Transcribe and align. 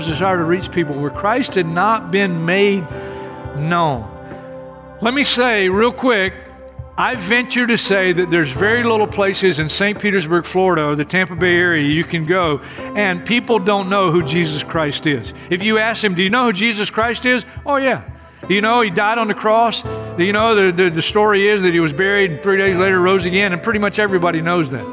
Paul's 0.00 0.12
desire 0.12 0.38
to 0.38 0.44
reach 0.44 0.72
people 0.72 0.98
where 0.98 1.10
Christ 1.10 1.56
had 1.56 1.66
not 1.66 2.10
been 2.10 2.46
made 2.46 2.86
known. 3.54 4.08
Let 5.02 5.12
me 5.12 5.24
say 5.24 5.68
real 5.68 5.92
quick, 5.92 6.32
I 6.96 7.16
venture 7.16 7.66
to 7.66 7.76
say 7.76 8.12
that 8.12 8.30
there's 8.30 8.50
very 8.50 8.82
little 8.82 9.06
places 9.06 9.58
in 9.58 9.68
St. 9.68 10.00
Petersburg, 10.00 10.46
Florida, 10.46 10.86
or 10.86 10.96
the 10.96 11.04
Tampa 11.04 11.36
Bay 11.36 11.54
area 11.54 11.86
you 11.86 12.04
can 12.04 12.24
go, 12.24 12.62
and 12.96 13.26
people 13.26 13.58
don't 13.58 13.90
know 13.90 14.10
who 14.10 14.22
Jesus 14.22 14.64
Christ 14.64 15.06
is. 15.06 15.34
If 15.50 15.62
you 15.62 15.76
ask 15.76 16.00
them, 16.00 16.14
Do 16.14 16.22
you 16.22 16.30
know 16.30 16.46
who 16.46 16.54
Jesus 16.54 16.88
Christ 16.88 17.26
is? 17.26 17.44
Oh, 17.66 17.76
yeah. 17.76 18.02
Do 18.48 18.54
you 18.54 18.62
know 18.62 18.80
he 18.80 18.88
died 18.88 19.18
on 19.18 19.28
the 19.28 19.34
cross? 19.34 19.82
Do 19.82 20.24
you 20.24 20.32
know 20.32 20.54
the, 20.54 20.84
the, 20.84 20.88
the 20.88 21.02
story 21.02 21.46
is 21.46 21.60
that 21.60 21.74
he 21.74 21.80
was 21.80 21.92
buried 21.92 22.30
and 22.30 22.42
three 22.42 22.56
days 22.56 22.78
later 22.78 22.98
rose 22.98 23.26
again? 23.26 23.52
And 23.52 23.62
pretty 23.62 23.80
much 23.80 23.98
everybody 23.98 24.40
knows 24.40 24.70
that. 24.70 24.86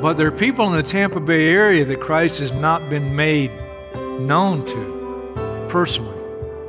But 0.00 0.14
there 0.14 0.28
are 0.28 0.32
people 0.32 0.66
in 0.66 0.76
the 0.76 0.88
Tampa 0.88 1.18
Bay 1.18 1.48
area 1.48 1.84
that 1.84 2.00
Christ 2.00 2.38
has 2.38 2.52
not 2.52 2.88
been 2.88 3.16
made 3.16 3.50
known 4.20 4.64
to 4.66 5.66
personally. 5.68 6.18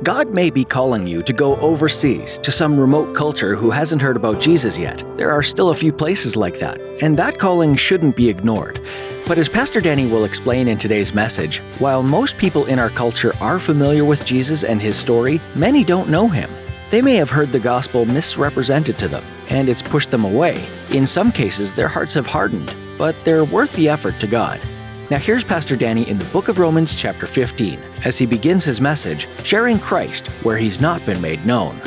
God 0.02 0.34
may 0.34 0.50
be 0.50 0.64
calling 0.64 1.06
you 1.06 1.22
to 1.22 1.32
go 1.32 1.56
overseas 1.60 2.38
to 2.38 2.50
some 2.50 2.78
remote 2.78 3.14
culture 3.14 3.54
who 3.54 3.70
hasn't 3.70 4.02
heard 4.02 4.16
about 4.16 4.38
Jesus 4.38 4.76
yet. 4.76 5.02
There 5.16 5.30
are 5.30 5.42
still 5.42 5.70
a 5.70 5.74
few 5.74 5.92
places 5.92 6.36
like 6.36 6.58
that, 6.58 6.78
and 7.00 7.16
that 7.18 7.38
calling 7.38 7.74
shouldn't 7.74 8.14
be 8.14 8.28
ignored. 8.28 8.86
But 9.26 9.38
as 9.38 9.48
Pastor 9.48 9.80
Danny 9.80 10.06
will 10.06 10.24
explain 10.24 10.68
in 10.68 10.76
today's 10.76 11.14
message, 11.14 11.60
while 11.78 12.02
most 12.02 12.36
people 12.36 12.66
in 12.66 12.78
our 12.78 12.90
culture 12.90 13.32
are 13.40 13.58
familiar 13.58 14.04
with 14.04 14.26
Jesus 14.26 14.62
and 14.62 14.82
his 14.82 14.98
story, 14.98 15.40
many 15.54 15.84
don't 15.84 16.10
know 16.10 16.28
him. 16.28 16.50
They 16.90 17.00
may 17.00 17.14
have 17.14 17.30
heard 17.30 17.50
the 17.50 17.58
gospel 17.58 18.04
misrepresented 18.04 18.98
to 18.98 19.08
them, 19.08 19.24
and 19.48 19.70
it's 19.70 19.82
pushed 19.82 20.10
them 20.10 20.24
away. 20.24 20.66
In 20.90 21.06
some 21.06 21.32
cases, 21.32 21.72
their 21.72 21.88
hearts 21.88 22.12
have 22.12 22.26
hardened, 22.26 22.74
but 22.98 23.16
they're 23.24 23.44
worth 23.44 23.72
the 23.72 23.88
effort 23.88 24.20
to 24.20 24.26
God. 24.26 24.60
Now, 25.14 25.20
here's 25.20 25.44
Pastor 25.44 25.76
Danny 25.76 26.08
in 26.08 26.18
the 26.18 26.24
book 26.24 26.48
of 26.48 26.58
Romans, 26.58 26.96
chapter 26.96 27.28
15, 27.28 27.78
as 28.04 28.18
he 28.18 28.26
begins 28.26 28.64
his 28.64 28.80
message, 28.80 29.28
sharing 29.44 29.78
Christ 29.78 30.26
where 30.42 30.56
he's 30.56 30.80
not 30.80 31.06
been 31.06 31.20
made 31.20 31.46
known. 31.46 31.80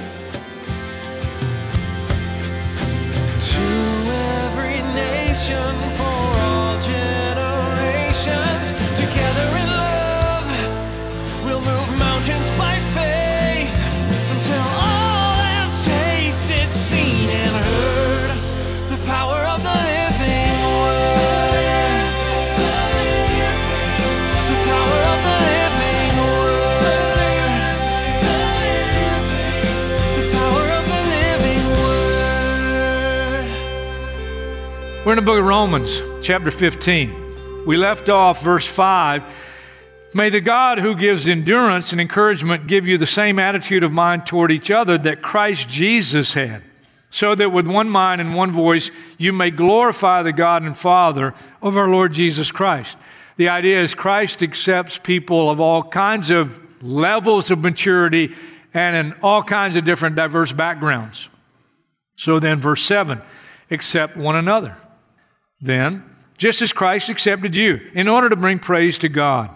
We're 35.07 35.13
in 35.13 35.19
the 35.19 35.25
book 35.25 35.39
of 35.39 35.45
Romans, 35.45 36.01
chapter 36.21 36.51
15. 36.51 37.65
We 37.65 37.77
left 37.77 38.09
off 38.09 38.43
verse 38.43 38.67
5. 38.67 39.23
May 40.13 40.29
the 40.29 40.41
God 40.41 40.79
who 40.79 40.95
gives 40.95 41.29
endurance 41.29 41.93
and 41.93 42.01
encouragement 42.01 42.67
give 42.67 42.85
you 42.85 42.97
the 42.97 43.05
same 43.05 43.39
attitude 43.39 43.85
of 43.85 43.93
mind 43.93 44.25
toward 44.25 44.51
each 44.51 44.69
other 44.69 44.97
that 44.97 45.21
Christ 45.21 45.69
Jesus 45.69 46.33
had, 46.33 46.61
so 47.09 47.35
that 47.35 47.53
with 47.53 47.65
one 47.65 47.89
mind 47.89 48.19
and 48.19 48.35
one 48.35 48.51
voice 48.51 48.91
you 49.17 49.31
may 49.31 49.49
glorify 49.49 50.23
the 50.23 50.33
God 50.33 50.63
and 50.63 50.77
Father 50.77 51.33
of 51.61 51.77
our 51.77 51.87
Lord 51.87 52.11
Jesus 52.11 52.51
Christ. 52.51 52.97
The 53.37 53.47
idea 53.47 53.81
is 53.81 53.95
Christ 53.95 54.43
accepts 54.43 54.99
people 54.99 55.49
of 55.49 55.61
all 55.61 55.83
kinds 55.83 56.29
of 56.31 56.59
levels 56.83 57.49
of 57.49 57.59
maturity 57.59 58.35
and 58.73 59.07
in 59.07 59.19
all 59.21 59.41
kinds 59.41 59.77
of 59.77 59.85
different 59.85 60.17
diverse 60.17 60.51
backgrounds. 60.51 61.29
So 62.17 62.39
then, 62.39 62.57
verse 62.59 62.83
7 62.83 63.21
accept 63.71 64.17
one 64.17 64.35
another. 64.35 64.75
Then, 65.59 66.03
just 66.37 66.61
as 66.61 66.73
Christ 66.73 67.09
accepted 67.09 67.55
you, 67.55 67.81
in 67.93 68.07
order 68.07 68.29
to 68.29 68.35
bring 68.35 68.59
praise 68.59 68.99
to 68.99 69.09
God. 69.09 69.49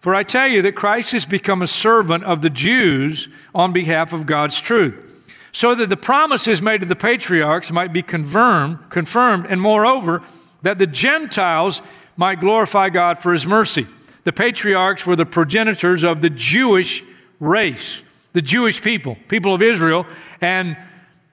For 0.00 0.14
I 0.14 0.22
tell 0.22 0.46
you 0.46 0.62
that 0.62 0.76
Christ 0.76 1.12
has 1.12 1.26
become 1.26 1.62
a 1.62 1.66
servant 1.66 2.24
of 2.24 2.42
the 2.42 2.50
Jews 2.50 3.28
on 3.54 3.72
behalf 3.72 4.12
of 4.12 4.26
God's 4.26 4.60
truth, 4.60 5.04
so 5.52 5.74
that 5.74 5.88
the 5.88 5.96
promises 5.96 6.62
made 6.62 6.80
to 6.82 6.86
the 6.86 6.94
patriarchs 6.94 7.72
might 7.72 7.92
be 7.92 8.02
confirmed, 8.02 8.78
confirmed, 8.90 9.46
and 9.48 9.60
moreover, 9.60 10.22
that 10.62 10.78
the 10.78 10.86
Gentiles 10.86 11.82
might 12.16 12.40
glorify 12.40 12.90
God 12.90 13.18
for 13.18 13.32
his 13.32 13.46
mercy. 13.46 13.86
The 14.24 14.32
patriarchs 14.32 15.06
were 15.06 15.16
the 15.16 15.26
progenitors 15.26 16.04
of 16.04 16.20
the 16.20 16.30
Jewish 16.30 17.02
race, 17.40 18.02
the 18.34 18.42
Jewish 18.42 18.82
people, 18.82 19.16
people 19.28 19.54
of 19.54 19.62
Israel, 19.62 20.06
and 20.40 20.76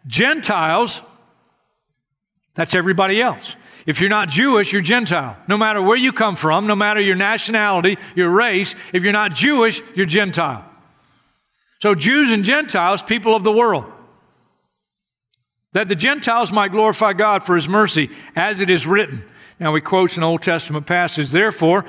Gentiles, 0.07 1.01
that's 2.53 2.73
everybody 2.73 3.21
else. 3.21 3.55
If 3.85 4.01
you're 4.01 4.09
not 4.09 4.29
Jewish, 4.29 4.73
you're 4.73 4.81
Gentile. 4.81 5.37
No 5.47 5.57
matter 5.57 5.81
where 5.81 5.97
you 5.97 6.11
come 6.11 6.35
from, 6.35 6.65
no 6.65 6.75
matter 6.75 6.99
your 6.99 7.15
nationality, 7.15 7.97
your 8.15 8.29
race, 8.29 8.73
if 8.93 9.03
you're 9.03 9.13
not 9.13 9.35
Jewish, 9.35 9.81
you're 9.95 10.07
Gentile. 10.07 10.65
So, 11.81 11.93
Jews 11.93 12.31
and 12.31 12.43
Gentiles, 12.43 13.03
people 13.03 13.35
of 13.35 13.43
the 13.43 13.51
world. 13.51 13.85
That 15.73 15.87
the 15.87 15.95
Gentiles 15.95 16.51
might 16.51 16.71
glorify 16.71 17.13
God 17.13 17.43
for 17.43 17.55
his 17.55 17.67
mercy, 17.67 18.09
as 18.35 18.59
it 18.59 18.69
is 18.69 18.87
written. 18.87 19.23
Now, 19.59 19.75
he 19.75 19.81
quotes 19.81 20.17
an 20.17 20.23
Old 20.23 20.41
Testament 20.41 20.87
passage. 20.87 21.29
Therefore, 21.29 21.85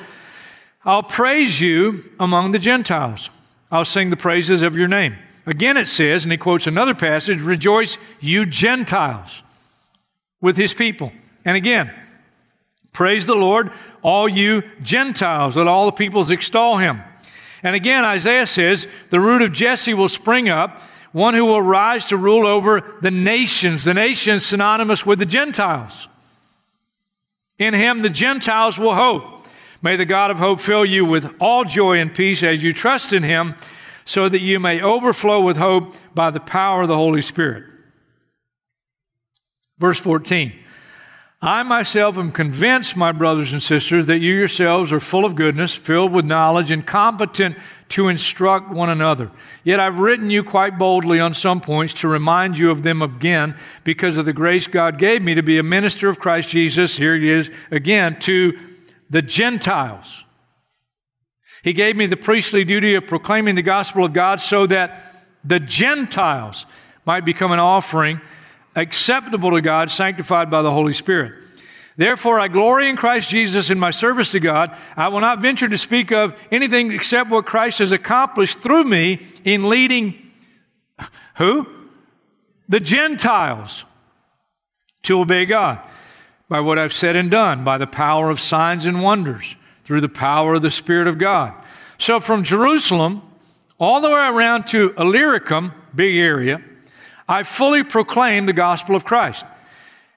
I'll 0.84 1.03
praise 1.03 1.61
you 1.61 2.05
among 2.21 2.53
the 2.53 2.59
Gentiles. 2.59 3.31
I'll 3.71 3.84
sing 3.84 4.11
the 4.11 4.17
praises 4.17 4.63
of 4.63 4.77
your 4.77 4.89
name. 4.89 5.17
Again, 5.47 5.77
it 5.77 5.89
says, 5.89 6.25
and 6.25 6.33
he 6.33 6.39
quotes 6.39 6.67
another 6.67 6.95
passage 6.95 7.41
Rejoice, 7.41 7.97
you 8.21 8.45
Gentiles, 8.45 9.43
with 10.41 10.57
his 10.57 10.75
people. 10.75 11.13
And 11.47 11.57
again, 11.57 11.93
praise 12.93 13.25
the 13.25 13.37
Lord, 13.37 13.71
all 14.03 14.29
you 14.29 14.65
Gentiles, 14.83 15.57
let 15.57 15.69
all 15.69 15.87
the 15.87 15.93
peoples 15.93 16.33
extol 16.33 16.79
him. 16.79 17.01
And 17.62 17.77
again, 17.77 18.05
Isaiah 18.05 18.47
says, 18.47 18.89
The 19.11 19.21
root 19.21 19.43
of 19.43 19.53
Jesse 19.53 19.95
will 19.95 20.09
spring 20.09 20.49
up, 20.49 20.83
one 21.12 21.34
who 21.34 21.45
will 21.45 21.62
rise 21.62 22.05
to 22.07 22.17
rule 22.17 22.47
over 22.47 22.99
the 23.01 23.12
nations. 23.12 23.84
The 23.84 23.95
nations 23.95 24.45
synonymous 24.45 25.07
with 25.07 25.21
the 25.21 25.25
Gentiles. 25.25 26.09
In 27.59 27.75
him, 27.75 28.03
the 28.03 28.11
Gentiles 28.11 28.77
will 28.78 28.95
hope. 28.95 29.47
May 29.81 29.95
the 29.95 30.05
God 30.05 30.33
of 30.33 30.39
hope 30.39 30.61
fill 30.61 30.84
you 30.84 31.05
with 31.05 31.33
all 31.41 31.65
joy 31.65 31.99
and 31.99 32.13
peace 32.13 32.43
as 32.43 32.63
you 32.63 32.73
trust 32.73 33.13
in 33.13 33.23
him, 33.23 33.55
so 34.05 34.28
that 34.28 34.41
you 34.41 34.59
may 34.59 34.81
overflow 34.81 35.41
with 35.41 35.57
hope 35.57 35.95
by 36.13 36.31
the 36.31 36.41
power 36.41 36.83
of 36.83 36.89
the 36.89 36.97
Holy 36.97 37.23
Spirit. 37.23 37.65
Verse 39.78 40.01
14. 40.01 40.53
I 41.47 41.62
myself 41.62 42.19
am 42.19 42.33
convinced, 42.33 42.97
my 42.97 43.12
brothers 43.12 43.53
and 43.53 43.62
sisters, 43.62 44.07
that 44.07 44.19
you 44.19 44.34
yourselves 44.34 44.93
are 44.93 44.99
full 44.99 45.25
of 45.25 45.37
goodness, 45.37 45.77
filled 45.77 46.11
with 46.11 46.25
knowledge, 46.25 46.73
and 46.73 46.84
competent 46.84 47.57
to 47.91 48.09
instruct 48.09 48.71
one 48.71 48.91
another. 48.91 49.31
Yet 49.63 49.78
I've 49.78 50.01
written 50.01 50.28
you 50.28 50.43
quite 50.43 50.77
boldly 50.77 51.21
on 51.21 51.34
some 51.34 51.60
points 51.60 51.95
to 51.95 52.09
remind 52.09 52.59
you 52.59 52.72
of 52.72 52.83
them 52.83 53.01
again 53.01 53.54
because 53.84 54.16
of 54.16 54.25
the 54.25 54.33
grace 54.33 54.66
God 54.66 54.98
gave 54.98 55.22
me 55.22 55.34
to 55.34 55.43
be 55.43 55.57
a 55.57 55.63
minister 55.63 56.09
of 56.09 56.19
Christ 56.19 56.48
Jesus. 56.48 56.97
Here 56.97 57.15
he 57.15 57.31
is 57.31 57.48
again 57.71 58.19
to 58.21 58.59
the 59.09 59.22
Gentiles. 59.22 60.25
He 61.63 61.72
gave 61.72 61.97
me 61.97 62.07
the 62.07 62.16
priestly 62.16 62.65
duty 62.65 62.97
of 62.97 63.07
proclaiming 63.07 63.54
the 63.54 63.63
gospel 63.63 64.04
of 64.04 64.13
God 64.13 64.41
so 64.41 64.66
that 64.66 65.01
the 65.45 65.60
Gentiles 65.60 66.66
might 67.04 67.25
become 67.25 67.53
an 67.53 67.60
offering 67.60 68.21
acceptable 68.77 69.51
to 69.51 69.61
God, 69.61 69.91
sanctified 69.91 70.51
by 70.51 70.63
the 70.63 70.71
Holy 70.71 70.93
Spirit. 70.93 71.43
Therefore, 71.97 72.39
I 72.39 72.49
glory 72.49 72.89
in 72.89 72.97
Christ 72.97 73.31
Jesus 73.31 73.71
in 73.71 73.78
my 73.78 73.91
service 73.91 74.31
to 74.33 74.41
God. 74.41 74.77
I 74.97 75.09
will 75.09 75.21
not 75.21 75.41
venture 75.41 75.69
to 75.69 75.78
speak 75.78 76.13
of 76.13 76.39
anything 76.53 76.93
except 76.93 77.31
what 77.31 77.47
Christ 77.47 77.78
has 77.78 77.91
accomplished 77.91 78.61
through 78.61 78.84
me 78.84 79.21
in 79.45 79.69
leading 79.69 80.23
who? 81.37 81.67
The 82.69 82.81
Gentiles 82.81 83.84
to 85.05 85.21
obey 85.21 85.47
God 85.47 85.79
by 86.49 86.61
what 86.61 86.79
I've 86.79 86.93
said 86.93 87.17
and 87.17 87.31
done, 87.31 87.65
by 87.65 87.79
the 87.79 87.87
power 87.87 88.31
of 88.31 88.41
signs 88.41 88.87
and 88.87 89.03
wonders, 89.03 89.57
through 89.84 90.01
the 90.01 90.09
power 90.09 90.55
of 90.55 90.63
the 90.63 90.71
Spirit 90.71 91.07
of 91.07 91.19
God. 91.19 91.55
So 91.99 92.21
from 92.21 92.45
Jerusalem, 92.45 93.22
all 93.79 94.01
the 94.01 94.11
way 94.11 94.29
around 94.29 94.67
to 94.69 94.95
Illyricum, 94.99 95.72
big 95.95 96.17
area, 96.17 96.63
I 97.28 97.43
fully 97.43 97.83
proclaim 97.83 98.47
the 98.47 98.53
gospel 98.53 98.95
of 98.95 99.05
Christ. 99.05 99.45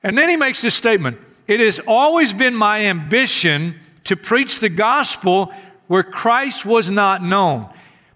And 0.04 0.18
then 0.18 0.30
he 0.30 0.36
makes 0.36 0.62
this 0.62 0.76
statement 0.76 1.18
It 1.48 1.60
has 1.60 1.80
always 1.80 2.34
been 2.34 2.56
my 2.56 2.86
ambition 2.86 3.80
to 4.06 4.16
preach 4.16 4.60
the 4.60 4.70
gospel 4.70 5.54
where 5.88 6.04
Christ 6.04 6.66
was 6.66 6.90
not 6.90 7.24
known. 7.24 7.68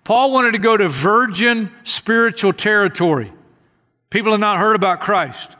Paul 0.04 0.32
wanted 0.32 0.52
to 0.52 0.60
go 0.60 0.76
to 0.78 0.88
virgin 0.90 1.72
spiritual 1.84 2.54
territory. 2.54 3.32
People 4.10 4.32
had 4.32 4.42
not 4.42 4.60
heard 4.60 4.76
about 4.76 5.02
Christ. 5.02 5.56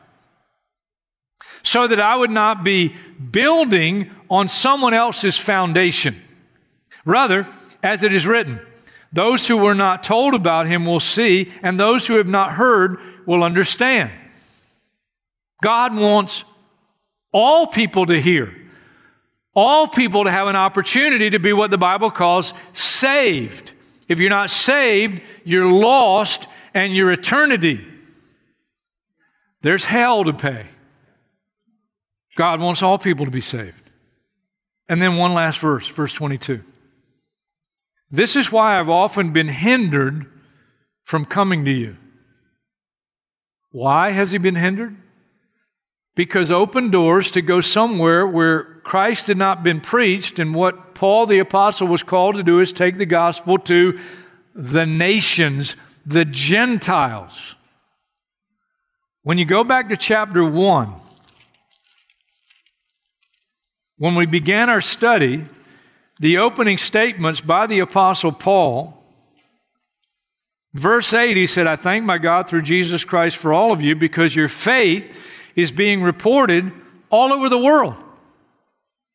So 1.64 1.88
that 1.88 2.00
I 2.00 2.16
would 2.16 2.30
not 2.30 2.64
be 2.64 2.94
building 3.32 4.12
on 4.30 4.50
someone 4.50 4.94
else's 4.94 5.38
foundation. 5.38 6.16
Rather, 7.06 7.48
as 7.82 8.04
it 8.04 8.14
is 8.14 8.28
written, 8.28 8.60
those 9.14 9.48
who 9.48 9.58
were 9.58 9.76
not 9.76 10.02
told 10.02 10.34
about 10.34 10.66
him 10.66 10.86
will 10.86 11.00
see, 11.00 11.52
and 11.62 11.80
those 11.80 12.08
who 12.08 12.16
have 12.16 12.28
not 12.28 12.54
heard 12.54 12.98
will 13.28 13.44
understand. 13.44 14.12
God 15.62 15.96
wants 15.96 16.44
all 17.32 17.68
people 17.68 18.08
to 18.08 18.20
hear, 18.20 18.54
all 19.56 19.88
people 19.88 20.24
to 20.24 20.32
have 20.32 20.48
an 20.48 20.56
opportunity 20.56 21.30
to 21.30 21.40
be 21.40 21.54
what 21.54 21.70
the 21.70 21.78
Bible 21.78 22.10
calls 22.10 22.56
saved. 22.74 23.72
If 24.08 24.20
you're 24.20 24.32
not 24.32 24.50
saved, 24.50 25.22
you're 25.46 25.72
lost 25.72 26.48
and 26.74 26.92
your 26.92 27.12
eternity. 27.12 27.86
There's 29.62 29.86
hell 29.86 30.24
to 30.24 30.34
pay. 30.34 30.66
God 32.36 32.62
wants 32.62 32.82
all 32.82 32.98
people 32.98 33.26
to 33.26 33.32
be 33.32 33.42
saved. 33.42 33.80
And 34.90 35.00
then 35.00 35.18
one 35.18 35.34
last 35.34 35.60
verse, 35.60 35.88
verse 35.88 36.14
22. 36.14 36.64
This 38.14 38.36
is 38.36 38.52
why 38.52 38.78
I've 38.78 38.92
often 38.92 39.32
been 39.32 39.48
hindered 39.48 40.28
from 41.04 41.26
coming 41.26 41.66
to 41.66 41.72
you. 41.72 41.98
Why 43.72 44.12
has 44.12 44.32
he 44.32 44.38
been 44.38 44.54
hindered? 44.54 44.96
Because 46.14 46.52
open 46.52 46.92
doors 46.92 47.32
to 47.32 47.42
go 47.42 47.60
somewhere 47.60 48.28
where 48.28 48.66
Christ 48.84 49.26
had 49.26 49.38
not 49.38 49.64
been 49.64 49.82
preached, 49.82 50.38
and 50.38 50.54
what 50.54 50.94
Paul 50.94 51.26
the 51.26 51.40
Apostle 51.40 51.88
was 51.88 52.04
called 52.04 52.36
to 52.36 52.44
do 52.44 52.60
is 52.60 52.72
take 52.72 53.00
the 53.00 53.08
gospel 53.08 53.58
to 53.58 53.98
the 54.54 54.86
nations, 54.86 55.76
the 56.06 56.24
Gentiles. 56.24 57.56
When 59.24 59.40
you 59.40 59.46
go 59.46 59.64
back 59.64 59.90
to 59.90 59.98
chapter 59.98 60.46
1, 60.46 60.94
when 63.98 64.14
we 64.14 64.28
began 64.28 64.70
our 64.70 64.82
study, 64.82 65.48
the 66.20 66.38
opening 66.38 66.78
statements 66.78 67.42
by 67.42 67.68
the 67.68 67.80
Apostle 67.80 68.32
Paul, 68.32 69.04
verse 70.74 71.14
8, 71.14 71.36
he 71.36 71.48
said, 71.48 71.68
I 71.68 71.76
thank 71.76 72.06
my 72.06 72.18
God 72.18 72.48
through 72.48 72.62
Jesus 72.62 73.04
Christ 73.04 73.38
for 73.38 73.54
all 73.54 73.72
of 73.72 73.82
you 73.82 73.96
because 73.96 74.36
your 74.36 74.48
faith 74.48 75.52
is 75.56 75.72
being 75.72 76.04
reported 76.04 76.72
all 77.10 77.34
over 77.34 77.50
the 77.50 77.58
world. 77.58 77.96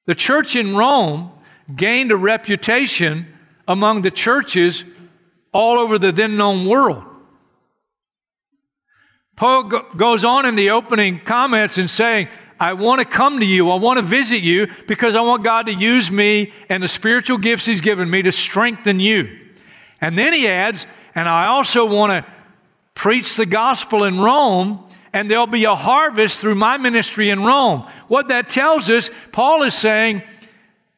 The 0.06 0.15
church 0.15 0.56
in 0.56 0.77
Rome 0.77 1.33
gained 1.75 2.11
a 2.11 2.17
reputation 2.17 3.27
among 3.67 4.03
the 4.03 4.11
churches 4.11 4.85
all 5.53 5.79
over 5.79 5.99
the 5.99 6.12
then 6.12 6.37
known 6.37 6.67
world. 6.67 7.05
Paul 9.37 9.65
goes 9.65 10.25
on 10.25 10.47
in 10.47 10.56
the 10.56 10.71
opening 10.71 11.21
comments 11.21 11.79
and 11.79 11.89
saying, 11.89 12.29
I 12.60 12.72
want 12.72 13.00
to 13.00 13.06
come 13.06 13.38
to 13.38 13.46
you. 13.46 13.70
I 13.70 13.76
want 13.76 13.99
to 13.99 14.05
visit 14.05 14.43
you 14.43 14.69
because 14.87 15.14
I 15.14 15.20
want 15.20 15.44
God 15.44 15.66
to 15.66 15.75
use 15.75 16.10
me 16.10 16.52
and 16.69 16.82
the 16.82 16.88
spiritual 16.88 17.38
gifts 17.38 17.66
He's 17.66 17.81
given 17.81 18.10
me 18.10 18.22
to 18.22 18.32
strengthen 18.32 19.00
you. 19.00 19.38
And 20.00 20.16
then 20.16 20.32
he 20.32 20.46
adds, 20.46 20.87
and 21.14 21.28
I 21.28 21.46
also 21.46 21.84
want 21.84 22.12
to 22.12 22.32
preach 22.94 23.37
the 23.37 23.46
gospel 23.46 24.05
in 24.05 24.19
Rome, 24.19 24.84
and 25.12 25.31
there'll 25.31 25.46
be 25.46 25.64
a 25.64 25.75
harvest 25.75 26.40
through 26.40 26.55
my 26.55 26.76
ministry 26.76 27.31
in 27.31 27.43
Rome. 27.43 27.84
What 28.08 28.28
that 28.28 28.49
tells 28.49 28.90
us, 28.90 29.11
Paul 29.32 29.62
is 29.62 29.75
saying, 29.75 30.22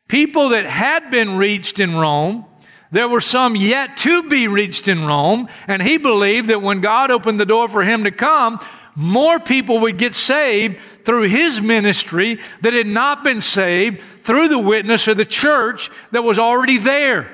people 0.09 0.51
that 0.51 0.67
had 0.67 1.11
been 1.11 1.37
reached 1.37 1.79
in 1.79 1.97
Rome, 1.97 2.45
there 2.91 3.09
were 3.09 3.21
some 3.21 3.55
yet 3.55 3.97
to 3.99 4.25
be 4.25 4.49
reached 4.49 4.89
in 4.89 5.07
Rome, 5.07 5.49
and 5.69 5.81
he 5.81 5.97
believed 5.97 6.49
that 6.49 6.61
when 6.61 6.81
God 6.81 7.11
opened 7.11 7.39
the 7.39 7.47
door 7.47 7.69
for 7.69 7.83
him 7.83 8.05
to 8.05 8.11
come, 8.11 8.59
more 8.97 9.39
people 9.39 9.81
would 9.81 9.99
get 9.99 10.15
saved 10.15 10.79
through 11.05 11.23
his 11.23 11.61
ministry 11.61 12.39
that 12.63 12.73
had 12.73 12.87
not 12.87 13.25
been 13.25 13.41
saved 13.41 14.01
through 14.23 14.49
the 14.49 14.59
witness 14.59 15.09
of 15.09 15.17
the 15.17 15.25
church 15.25 15.91
that 16.13 16.23
was 16.23 16.39
already 16.39 16.79
there. 16.79 17.31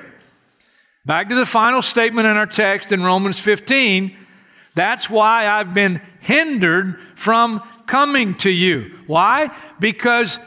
Back 1.05 1.29
to 1.29 1.35
the 1.35 1.45
final 1.45 1.81
statement 1.81 2.27
in 2.27 2.35
our 2.35 2.45
text 2.45 2.91
in 2.91 3.03
Romans 3.03 3.39
15. 3.39 4.15
That's 4.75 5.09
why 5.09 5.47
I've 5.47 5.73
been 5.73 6.01
hindered 6.19 6.99
from 7.15 7.61
coming 7.85 8.35
to 8.35 8.49
you. 8.49 8.93
Why? 9.07 9.49
Because 9.79 10.39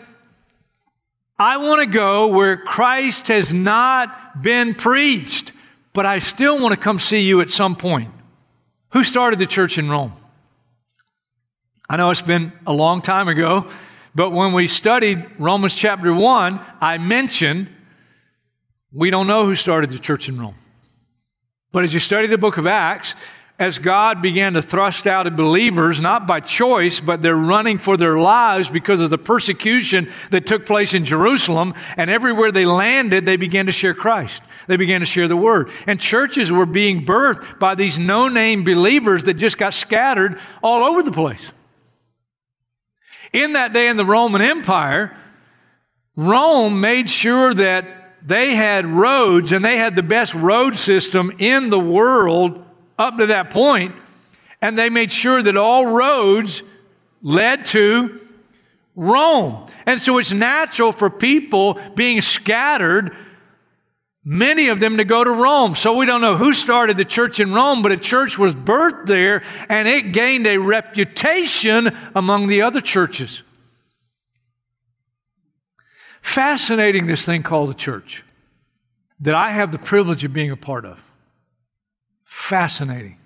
I 1.38 1.56
want 1.56 1.80
to 1.80 1.86
go 1.86 2.28
where 2.28 2.58
Christ 2.58 3.28
has 3.28 3.52
not 3.52 4.42
been 4.42 4.74
preached, 4.74 5.52
but 5.94 6.04
I 6.04 6.18
still 6.18 6.60
want 6.60 6.74
to 6.74 6.80
come 6.80 6.98
see 6.98 7.20
you 7.22 7.40
at 7.40 7.48
some 7.48 7.74
point. 7.74 8.10
Who 8.90 9.02
started 9.04 9.38
the 9.38 9.46
church 9.46 9.78
in 9.78 9.88
Rome? 9.88 10.12
I 11.90 11.96
know 11.96 12.10
it's 12.10 12.22
been 12.22 12.52
a 12.68 12.72
long 12.72 13.02
time 13.02 13.26
ago, 13.26 13.66
but 14.14 14.30
when 14.30 14.52
we 14.52 14.68
studied 14.68 15.26
Romans 15.40 15.74
chapter 15.74 16.14
1, 16.14 16.60
I 16.80 16.98
mentioned 16.98 17.66
we 18.92 19.10
don't 19.10 19.26
know 19.26 19.44
who 19.44 19.56
started 19.56 19.90
the 19.90 19.98
church 19.98 20.28
in 20.28 20.40
Rome. 20.40 20.54
But 21.72 21.82
as 21.82 21.92
you 21.92 21.98
study 21.98 22.28
the 22.28 22.38
book 22.38 22.58
of 22.58 22.66
Acts, 22.68 23.16
as 23.58 23.80
God 23.80 24.22
began 24.22 24.52
to 24.52 24.62
thrust 24.62 25.08
out 25.08 25.34
believers, 25.34 25.98
not 25.98 26.28
by 26.28 26.38
choice, 26.38 27.00
but 27.00 27.22
they're 27.22 27.34
running 27.34 27.76
for 27.76 27.96
their 27.96 28.20
lives 28.20 28.68
because 28.68 29.00
of 29.00 29.10
the 29.10 29.18
persecution 29.18 30.08
that 30.30 30.46
took 30.46 30.66
place 30.66 30.94
in 30.94 31.04
Jerusalem, 31.04 31.74
and 31.96 32.08
everywhere 32.08 32.52
they 32.52 32.66
landed, 32.66 33.26
they 33.26 33.36
began 33.36 33.66
to 33.66 33.72
share 33.72 33.94
Christ. 33.94 34.42
They 34.68 34.76
began 34.76 35.00
to 35.00 35.06
share 35.06 35.26
the 35.26 35.36
word. 35.36 35.70
And 35.88 35.98
churches 35.98 36.52
were 36.52 36.66
being 36.66 37.04
birthed 37.04 37.58
by 37.58 37.74
these 37.74 37.98
no 37.98 38.28
name 38.28 38.62
believers 38.62 39.24
that 39.24 39.34
just 39.34 39.58
got 39.58 39.74
scattered 39.74 40.38
all 40.62 40.84
over 40.84 41.02
the 41.02 41.10
place. 41.10 41.50
In 43.32 43.52
that 43.52 43.72
day 43.72 43.88
in 43.88 43.96
the 43.96 44.04
Roman 44.04 44.40
Empire, 44.40 45.16
Rome 46.16 46.80
made 46.80 47.08
sure 47.08 47.54
that 47.54 47.86
they 48.26 48.54
had 48.54 48.86
roads 48.86 49.52
and 49.52 49.64
they 49.64 49.76
had 49.76 49.96
the 49.96 50.02
best 50.02 50.34
road 50.34 50.74
system 50.74 51.32
in 51.38 51.70
the 51.70 51.78
world 51.78 52.64
up 52.98 53.16
to 53.16 53.26
that 53.26 53.50
point, 53.50 53.94
and 54.60 54.76
they 54.76 54.90
made 54.90 55.10
sure 55.10 55.42
that 55.42 55.56
all 55.56 55.86
roads 55.86 56.62
led 57.22 57.64
to 57.66 58.20
Rome. 58.94 59.66
And 59.86 60.02
so 60.02 60.18
it's 60.18 60.32
natural 60.32 60.92
for 60.92 61.08
people 61.08 61.80
being 61.94 62.20
scattered 62.20 63.16
many 64.24 64.68
of 64.68 64.80
them 64.80 64.96
to 64.98 65.04
go 65.04 65.24
to 65.24 65.30
Rome. 65.30 65.74
So 65.74 65.96
we 65.96 66.06
don't 66.06 66.20
know 66.20 66.36
who 66.36 66.52
started 66.52 66.96
the 66.96 67.04
church 67.04 67.40
in 67.40 67.52
Rome, 67.52 67.82
but 67.82 67.92
a 67.92 67.96
church 67.96 68.38
was 68.38 68.54
birthed 68.54 69.06
there 69.06 69.42
and 69.68 69.88
it 69.88 70.12
gained 70.12 70.46
a 70.46 70.58
reputation 70.58 71.88
among 72.14 72.48
the 72.48 72.62
other 72.62 72.80
churches. 72.80 73.42
Fascinating, 76.20 77.06
this 77.06 77.24
thing 77.24 77.42
called 77.42 77.70
the 77.70 77.74
church 77.74 78.24
that 79.20 79.34
I 79.34 79.50
have 79.50 79.72
the 79.72 79.78
privilege 79.78 80.24
of 80.24 80.32
being 80.32 80.50
a 80.50 80.56
part 80.56 80.84
of. 80.84 81.02
Fascinating. 82.24 83.16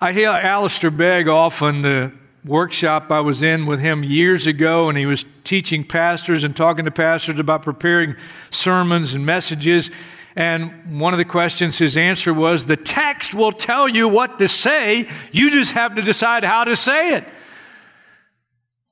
I 0.00 0.12
hear 0.12 0.30
Alistair 0.30 0.90
Begg 0.92 1.26
often, 1.26 1.82
the 1.82 2.12
workshop 2.44 3.10
I 3.10 3.20
was 3.20 3.42
in 3.42 3.66
with 3.66 3.80
him 3.80 4.04
years 4.04 4.46
ago, 4.46 4.88
and 4.88 4.96
he 4.96 5.06
was 5.06 5.24
teaching 5.44 5.84
pastors 5.84 6.44
and 6.44 6.56
talking 6.56 6.84
to 6.84 6.90
pastors 6.90 7.38
about 7.38 7.62
preparing 7.62 8.16
sermons 8.50 9.14
and 9.14 9.24
messages. 9.26 9.90
And 10.36 11.00
one 11.00 11.14
of 11.14 11.18
the 11.18 11.24
questions 11.24 11.78
his 11.78 11.96
answer 11.96 12.32
was 12.32 12.66
the 12.66 12.76
text 12.76 13.34
will 13.34 13.52
tell 13.52 13.88
you 13.88 14.08
what 14.08 14.38
to 14.38 14.48
say, 14.48 15.08
you 15.32 15.50
just 15.50 15.72
have 15.72 15.96
to 15.96 16.02
decide 16.02 16.44
how 16.44 16.64
to 16.64 16.76
say 16.76 17.16
it. 17.16 17.24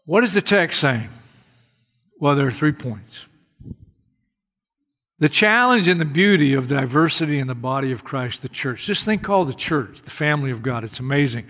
What 0.04 0.24
is 0.24 0.32
the 0.32 0.42
text 0.42 0.80
saying? 0.80 1.08
Well, 2.18 2.34
there 2.34 2.46
are 2.46 2.52
three 2.52 2.72
points. 2.72 3.26
The 5.18 5.28
challenge 5.30 5.88
and 5.88 5.98
the 5.98 6.04
beauty 6.04 6.52
of 6.52 6.68
diversity 6.68 7.38
in 7.38 7.46
the 7.46 7.54
body 7.54 7.90
of 7.90 8.04
Christ, 8.04 8.42
the 8.42 8.50
church. 8.50 8.86
This 8.86 9.02
thing 9.02 9.18
called 9.18 9.48
the 9.48 9.54
church, 9.54 10.02
the 10.02 10.10
family 10.10 10.50
of 10.50 10.62
God. 10.62 10.84
It's 10.84 11.00
amazing. 11.00 11.46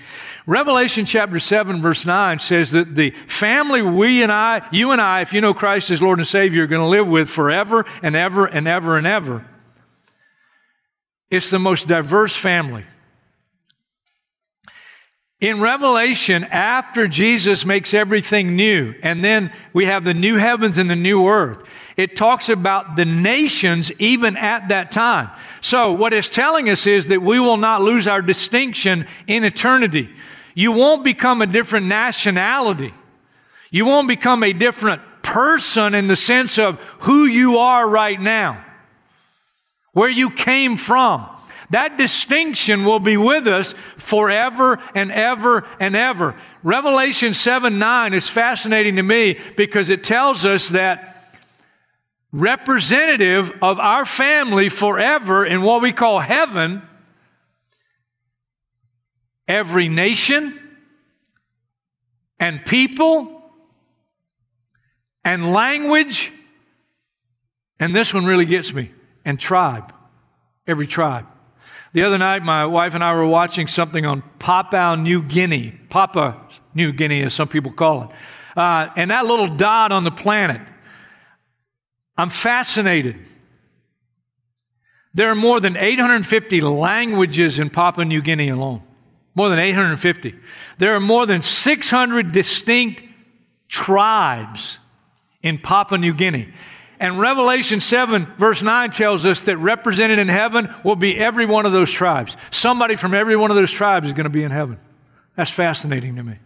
Revelation 0.47 1.05
chapter 1.05 1.41
7, 1.41 1.83
verse 1.83 2.07
9 2.07 2.39
says 2.39 2.71
that 2.71 2.95
the 2.95 3.11
family 3.11 3.83
we 3.83 4.23
and 4.23 4.31
I, 4.31 4.63
you 4.71 4.93
and 4.93 5.01
I, 5.01 5.23
if 5.23 5.33
you 5.33 5.41
know 5.41 5.53
Christ 5.53 5.91
as 5.91 6.01
Lord 6.01 6.19
and 6.19 6.29
Savior, 6.29 6.63
are 6.63 6.69
going 6.69 6.83
to 6.83 6.87
live 6.87 7.09
with 7.09 7.29
forever 7.29 7.85
and 8.03 8.15
ever 8.15 8.47
and 8.47 8.69
ever 8.69 8.97
and 8.97 9.07
ever. 9.07 9.45
It's 11.29 11.51
the 11.51 11.59
most 11.59 11.89
diverse 11.89 12.37
family. 12.37 12.85
In 15.41 15.61
Revelation, 15.61 16.45
after 16.45 17.07
Jesus 17.07 17.67
makes 17.67 17.93
everything 17.93 18.57
new, 18.57 18.95
and 19.03 19.23
then 19.23 19.53
we 19.75 19.85
have 19.85 20.03
the 20.03 20.15
new 20.15 20.37
heavens 20.37 20.79
and 20.79 20.89
the 20.89 20.97
new 20.97 21.29
earth, 21.29 21.63
it 21.99 22.17
talks 22.17 22.49
about 22.49 22.97
the 22.97 23.05
nations 23.05 23.93
even 23.99 24.39
at 24.39 24.69
that 24.69 24.91
time. 24.91 25.29
So, 25.61 25.93
what 25.93 26.15
it's 26.15 26.31
telling 26.31 26.71
us 26.71 26.87
is 26.87 27.09
that 27.09 27.21
we 27.21 27.39
will 27.39 27.59
not 27.59 27.83
lose 27.83 28.09
our 28.09 28.23
distinction 28.23 29.07
in 29.27 29.45
eternity. 29.45 30.09
You 30.55 30.73
won't 30.73 31.05
become 31.05 31.43
a 31.43 31.47
different 31.47 31.85
nationality. 31.85 32.95
You 33.71 33.85
won't 33.85 34.09
become 34.09 34.43
a 34.43 34.55
different 34.55 35.03
person 35.21 35.95
in 35.95 36.07
the 36.07 36.17
sense 36.17 36.59
of 36.59 36.81
who 37.01 37.27
you 37.27 37.59
are 37.59 37.87
right 37.87 38.19
now, 38.19 38.65
where 39.93 40.09
you 40.09 40.31
came 40.31 40.79
from. 40.79 41.27
That 41.71 41.99
distinction 41.99 42.85
will 42.85 43.01
be 43.01 43.17
with 43.17 43.47
us 43.47 43.73
forever 43.97 44.79
and 44.95 45.11
ever 45.11 45.67
and 45.81 45.97
ever. 45.97 46.37
Revelation 46.63 47.35
7 47.35 47.79
9 47.79 48.15
is 48.15 48.29
fascinating 48.29 48.97
to 48.97 49.03
me 49.03 49.39
because 49.57 49.89
it 49.89 50.05
tells 50.05 50.45
us 50.45 50.69
that 50.71 51.13
representative 52.33 53.53
of 53.63 53.81
our 53.81 54.05
family 54.05 54.69
forever 54.69 55.45
in 55.45 55.63
what 55.63 55.83
we 55.83 55.93
call 55.93 56.21
heaven, 56.21 56.83
every 59.49 59.89
nation 59.89 60.59
and 62.39 62.65
people 62.65 63.33
and 65.25 65.53
language, 65.53 66.33
and 67.81 67.93
this 67.93 68.15
one 68.15 68.25
really 68.25 68.45
gets 68.45 68.73
me, 68.73 68.93
and 69.25 69.41
tribe, 69.41 69.93
every 70.67 70.87
tribe. 70.87 71.27
The 71.97 72.03
other 72.03 72.19
night, 72.19 72.43
my 72.43 72.67
wife 72.67 72.95
and 72.95 73.03
I 73.03 73.15
were 73.15 73.25
watching 73.25 73.69
something 73.69 74.05
on 74.05 74.23
Papua 74.39 74.99
New 74.99 75.23
Guinea, 75.23 75.73
Papua 75.89 76.37
New 76.75 76.93
Guinea, 76.93 77.23
as 77.23 77.33
some 77.33 77.49
people 77.49 77.73
call 77.73 78.03
it. 78.03 78.11
Uh, 78.55 78.91
and 78.97 79.11
that 79.11 79.25
little 79.25 79.47
dot 79.47 79.93
on 79.93 80.05
the 80.05 80.11
planet, 80.11 80.61
I'm 82.19 82.29
fascinated. 82.29 83.19
There 85.15 85.31
are 85.31 85.35
more 85.35 85.59
than 85.59 85.75
850 85.75 86.61
languages 86.61 87.59
in 87.59 87.71
Papua 87.71 88.05
New 88.05 88.21
Guinea 88.21 88.51
alone. 88.51 88.83
More 89.35 89.49
than 89.49 89.59
850. 89.59 90.35
There 90.77 90.95
are 90.95 91.01
more 91.01 91.25
than 91.25 91.41
600 91.41 92.31
distinct 92.31 93.05
tribes 93.69 94.79
in 95.41 95.57
Papua 95.57 95.97
New 95.97 96.13
Guinea. 96.13 96.53
And 96.99 97.19
Revelation 97.19 97.81
7, 97.81 98.27
verse 98.39 98.63
9 98.63 98.91
tells 98.91 99.27
us 99.27 99.43
that 99.43 99.57
represented 99.59 100.19
in 100.19 100.29
heaven 100.29 100.73
will 100.83 100.97
be 100.97 101.19
every 101.19 101.47
one 101.47 101.67
of 101.67 101.73
those 101.73 101.91
tribes. 101.91 102.37
Somebody 102.51 102.97
from 102.97 103.13
every 103.13 103.37
one 103.37 103.51
of 103.51 103.57
those 103.57 103.71
tribes 103.71 104.07
is 104.07 104.13
going 104.15 104.25
to 104.25 104.31
be 104.31 104.45
in 104.45 104.51
heaven. 104.51 104.79
That's 105.35 105.51
fascinating 105.51 106.17
to 106.17 106.23
me. 106.23 106.39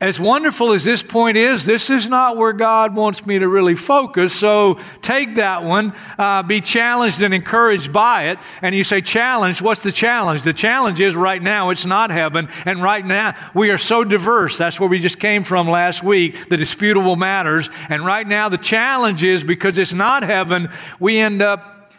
As 0.00 0.18
wonderful 0.18 0.72
as 0.72 0.84
this 0.84 1.04
point 1.04 1.36
is, 1.36 1.64
this 1.64 1.88
is 1.88 2.08
not 2.08 2.36
where 2.36 2.52
God 2.52 2.96
wants 2.96 3.24
me 3.26 3.38
to 3.38 3.48
really 3.48 3.76
focus. 3.76 4.34
So 4.34 4.80
take 5.02 5.36
that 5.36 5.62
one, 5.62 5.92
uh, 6.18 6.42
be 6.42 6.60
challenged 6.60 7.22
and 7.22 7.32
encouraged 7.32 7.92
by 7.92 8.30
it. 8.30 8.38
And 8.60 8.74
you 8.74 8.82
say, 8.82 9.00
challenge, 9.00 9.62
what's 9.62 9.82
the 9.82 9.92
challenge? 9.92 10.42
The 10.42 10.52
challenge 10.52 11.00
is 11.00 11.14
right 11.14 11.40
now 11.40 11.70
it's 11.70 11.86
not 11.86 12.10
heaven. 12.10 12.48
And 12.66 12.82
right 12.82 13.06
now 13.06 13.34
we 13.54 13.70
are 13.70 13.78
so 13.78 14.02
diverse. 14.02 14.58
That's 14.58 14.80
where 14.80 14.88
we 14.88 14.98
just 14.98 15.20
came 15.20 15.44
from 15.44 15.68
last 15.68 16.02
week, 16.02 16.48
the 16.48 16.56
disputable 16.56 17.14
matters. 17.14 17.70
And 17.88 18.04
right 18.04 18.26
now 18.26 18.48
the 18.48 18.58
challenge 18.58 19.22
is 19.22 19.44
because 19.44 19.78
it's 19.78 19.92
not 19.92 20.24
heaven, 20.24 20.68
we 20.98 21.18
end 21.18 21.40
up, 21.40 21.92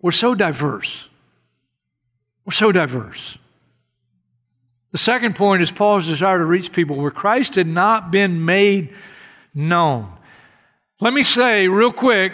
we're 0.00 0.12
so 0.12 0.36
diverse. 0.36 1.08
We're 2.44 2.52
so 2.52 2.70
diverse. 2.70 3.36
The 4.92 4.98
second 4.98 5.36
point 5.36 5.62
is 5.62 5.70
Paul's 5.70 6.06
desire 6.06 6.38
to 6.38 6.46
reach 6.46 6.72
people 6.72 6.96
where 6.96 7.10
Christ 7.10 7.56
had 7.56 7.66
not 7.66 8.10
been 8.10 8.44
made 8.44 8.94
known. 9.54 10.10
Let 11.00 11.12
me 11.12 11.22
say 11.22 11.68
real 11.68 11.92
quick, 11.92 12.32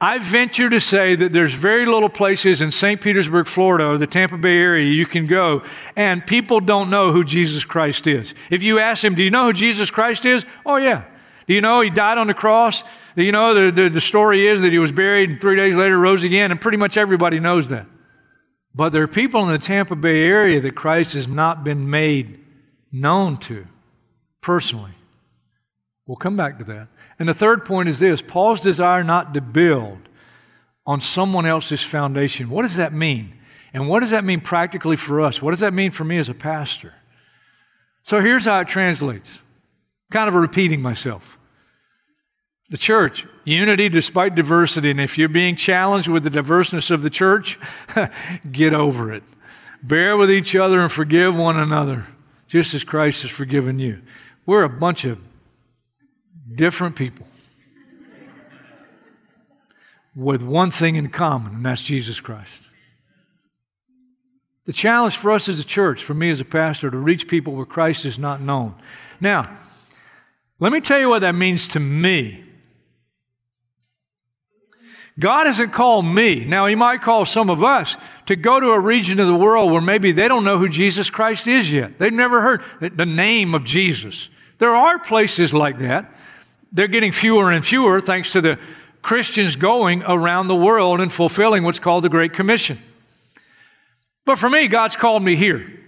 I 0.00 0.18
venture 0.18 0.68
to 0.68 0.80
say 0.80 1.14
that 1.14 1.32
there's 1.32 1.54
very 1.54 1.86
little 1.86 2.08
places 2.08 2.60
in 2.60 2.72
St. 2.72 3.00
Petersburg, 3.00 3.46
Florida, 3.46 3.86
or 3.86 3.98
the 3.98 4.06
Tampa 4.08 4.36
Bay 4.36 4.58
area 4.58 4.90
you 4.90 5.06
can 5.06 5.28
go, 5.28 5.62
and 5.94 6.26
people 6.26 6.58
don't 6.58 6.90
know 6.90 7.12
who 7.12 7.22
Jesus 7.22 7.64
Christ 7.64 8.08
is. 8.08 8.34
If 8.50 8.64
you 8.64 8.80
ask 8.80 9.02
them, 9.02 9.14
Do 9.14 9.22
you 9.22 9.30
know 9.30 9.46
who 9.46 9.52
Jesus 9.52 9.90
Christ 9.92 10.24
is? 10.24 10.44
Oh, 10.66 10.76
yeah. 10.76 11.04
Do 11.46 11.54
you 11.54 11.60
know 11.60 11.82
he 11.82 11.90
died 11.90 12.18
on 12.18 12.26
the 12.26 12.34
cross? 12.34 12.82
Do 13.14 13.22
you 13.22 13.30
know 13.30 13.54
the, 13.54 13.82
the, 13.82 13.88
the 13.90 14.00
story 14.00 14.46
is 14.46 14.60
that 14.62 14.72
he 14.72 14.78
was 14.78 14.90
buried 14.90 15.30
and 15.30 15.40
three 15.40 15.56
days 15.56 15.74
later 15.74 15.98
rose 15.98 16.24
again? 16.24 16.50
And 16.50 16.60
pretty 16.60 16.78
much 16.78 16.96
everybody 16.96 17.38
knows 17.38 17.68
that. 17.68 17.86
But 18.74 18.90
there 18.90 19.02
are 19.02 19.08
people 19.08 19.42
in 19.42 19.52
the 19.52 19.58
Tampa 19.58 19.96
Bay 19.96 20.24
area 20.24 20.60
that 20.60 20.74
Christ 20.74 21.14
has 21.14 21.28
not 21.28 21.62
been 21.62 21.90
made 21.90 22.40
known 22.90 23.36
to 23.38 23.66
personally. 24.40 24.92
We'll 26.06 26.16
come 26.16 26.36
back 26.36 26.58
to 26.58 26.64
that. 26.64 26.88
And 27.18 27.28
the 27.28 27.34
third 27.34 27.64
point 27.64 27.88
is 27.88 27.98
this 27.98 28.22
Paul's 28.22 28.60
desire 28.60 29.04
not 29.04 29.34
to 29.34 29.40
build 29.40 29.98
on 30.86 31.00
someone 31.00 31.46
else's 31.46 31.82
foundation. 31.82 32.50
What 32.50 32.62
does 32.62 32.76
that 32.76 32.92
mean? 32.92 33.34
And 33.74 33.88
what 33.88 34.00
does 34.00 34.10
that 34.10 34.24
mean 34.24 34.40
practically 34.40 34.96
for 34.96 35.20
us? 35.20 35.40
What 35.40 35.52
does 35.52 35.60
that 35.60 35.72
mean 35.72 35.90
for 35.90 36.04
me 36.04 36.18
as 36.18 36.28
a 36.28 36.34
pastor? 36.34 36.94
So 38.02 38.20
here's 38.20 38.44
how 38.44 38.60
it 38.60 38.68
translates. 38.68 39.40
Kind 40.10 40.28
of 40.28 40.34
repeating 40.34 40.82
myself. 40.82 41.38
The 42.72 42.78
church, 42.78 43.26
unity 43.44 43.90
despite 43.90 44.34
diversity. 44.34 44.90
And 44.90 44.98
if 44.98 45.18
you're 45.18 45.28
being 45.28 45.56
challenged 45.56 46.08
with 46.08 46.24
the 46.24 46.30
diverseness 46.30 46.90
of 46.90 47.02
the 47.02 47.10
church, 47.10 47.58
get 48.50 48.72
over 48.72 49.12
it. 49.12 49.22
Bear 49.82 50.16
with 50.16 50.30
each 50.30 50.56
other 50.56 50.80
and 50.80 50.90
forgive 50.90 51.38
one 51.38 51.58
another, 51.58 52.06
just 52.48 52.72
as 52.72 52.82
Christ 52.82 53.22
has 53.22 53.30
forgiven 53.30 53.78
you. 53.78 54.00
We're 54.46 54.62
a 54.62 54.70
bunch 54.70 55.04
of 55.04 55.18
different 56.50 56.96
people 56.96 57.26
with 60.16 60.42
one 60.42 60.70
thing 60.70 60.96
in 60.96 61.10
common, 61.10 61.56
and 61.56 61.66
that's 61.66 61.82
Jesus 61.82 62.20
Christ. 62.20 62.70
The 64.64 64.72
challenge 64.72 65.18
for 65.18 65.30
us 65.30 65.46
as 65.46 65.60
a 65.60 65.64
church, 65.64 66.02
for 66.02 66.14
me 66.14 66.30
as 66.30 66.40
a 66.40 66.44
pastor, 66.46 66.90
to 66.90 66.96
reach 66.96 67.28
people 67.28 67.54
where 67.54 67.66
Christ 67.66 68.06
is 68.06 68.18
not 68.18 68.40
known. 68.40 68.76
Now, 69.20 69.54
let 70.58 70.72
me 70.72 70.80
tell 70.80 70.98
you 70.98 71.10
what 71.10 71.18
that 71.18 71.34
means 71.34 71.68
to 71.68 71.78
me. 71.78 72.44
God 75.18 75.46
hasn't 75.46 75.72
called 75.72 76.06
me. 76.06 76.44
Now, 76.44 76.66
He 76.66 76.74
might 76.74 77.02
call 77.02 77.26
some 77.26 77.50
of 77.50 77.62
us 77.62 77.96
to 78.26 78.36
go 78.36 78.58
to 78.58 78.70
a 78.70 78.80
region 78.80 79.20
of 79.20 79.26
the 79.26 79.34
world 79.34 79.70
where 79.72 79.82
maybe 79.82 80.12
they 80.12 80.28
don't 80.28 80.44
know 80.44 80.58
who 80.58 80.68
Jesus 80.68 81.10
Christ 81.10 81.46
is 81.46 81.72
yet. 81.72 81.98
They've 81.98 82.12
never 82.12 82.40
heard 82.40 82.62
the 82.80 83.06
name 83.06 83.54
of 83.54 83.64
Jesus. 83.64 84.30
There 84.58 84.74
are 84.74 84.98
places 84.98 85.52
like 85.52 85.78
that. 85.78 86.10
They're 86.72 86.88
getting 86.88 87.12
fewer 87.12 87.50
and 87.50 87.64
fewer 87.64 88.00
thanks 88.00 88.32
to 88.32 88.40
the 88.40 88.58
Christians 89.02 89.56
going 89.56 90.02
around 90.04 90.48
the 90.48 90.56
world 90.56 91.00
and 91.00 91.12
fulfilling 91.12 91.64
what's 91.64 91.80
called 91.80 92.04
the 92.04 92.08
Great 92.08 92.32
Commission. 92.32 92.78
But 94.24 94.38
for 94.38 94.48
me, 94.48 94.68
God's 94.68 94.96
called 94.96 95.24
me 95.24 95.34
here. 95.36 95.81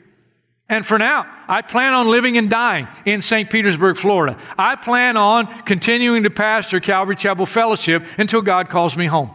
And 0.69 0.87
for 0.87 0.99
now, 0.99 1.27
I 1.47 1.61
plan 1.61 1.93
on 1.93 2.11
living 2.11 2.39
and 2.39 2.49
dying 2.49 2.89
in 3.05 3.21
St. 3.21 3.51
Petersburg, 3.51 3.97
Florida. 3.97 4.39
I 4.57 4.77
plan 4.77 5.17
on 5.17 5.47
continuing 5.65 6.23
to 6.23 6.31
pastor 6.31 6.81
Calvary 6.81 7.17
Chapel 7.17 7.45
Fellowship 7.45 8.07
until 8.17 8.41
God 8.41 8.71
calls 8.71 8.97
me 8.97 9.07
home. 9.07 9.31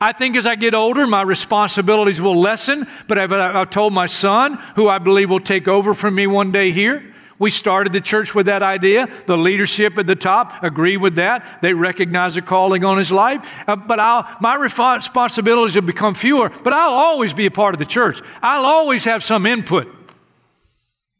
I 0.00 0.12
think 0.12 0.36
as 0.36 0.46
I 0.46 0.54
get 0.54 0.74
older, 0.74 1.06
my 1.06 1.22
responsibilities 1.22 2.20
will 2.20 2.38
lessen, 2.38 2.86
but 3.08 3.18
I've, 3.18 3.32
I've 3.32 3.70
told 3.70 3.92
my 3.92 4.06
son, 4.06 4.58
who 4.76 4.88
I 4.88 4.98
believe 4.98 5.30
will 5.30 5.40
take 5.40 5.66
over 5.66 5.94
from 5.94 6.14
me 6.14 6.26
one 6.26 6.52
day 6.52 6.70
here, 6.70 7.13
we 7.38 7.50
started 7.50 7.92
the 7.92 8.00
church 8.00 8.34
with 8.34 8.46
that 8.46 8.62
idea. 8.62 9.08
The 9.26 9.36
leadership 9.36 9.98
at 9.98 10.06
the 10.06 10.14
top 10.14 10.62
agree 10.62 10.96
with 10.96 11.16
that. 11.16 11.60
They 11.62 11.74
recognize 11.74 12.36
a 12.36 12.42
calling 12.42 12.84
on 12.84 12.98
his 12.98 13.10
life. 13.10 13.46
Uh, 13.66 13.76
but 13.76 13.98
I'll, 13.98 14.28
my 14.40 14.54
responsibilities 14.56 15.74
have 15.74 15.86
become 15.86 16.14
fewer, 16.14 16.50
but 16.62 16.72
I'll 16.72 16.94
always 16.94 17.34
be 17.34 17.46
a 17.46 17.50
part 17.50 17.74
of 17.74 17.78
the 17.78 17.86
church. 17.86 18.20
I'll 18.42 18.66
always 18.66 19.04
have 19.04 19.22
some 19.22 19.46
input 19.46 19.88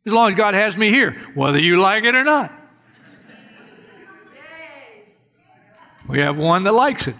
as 0.07 0.13
long 0.13 0.31
as 0.31 0.37
God 0.37 0.55
has 0.55 0.77
me 0.77 0.91
here, 0.91 1.17
whether 1.35 1.59
you 1.59 1.79
like 1.79 2.05
it 2.05 2.15
or 2.15 2.25
not. 2.25 2.53
We 6.07 6.19
have 6.21 6.39
one 6.39 6.65
that 6.65 6.73
likes 6.73 7.09
it. 7.09 7.17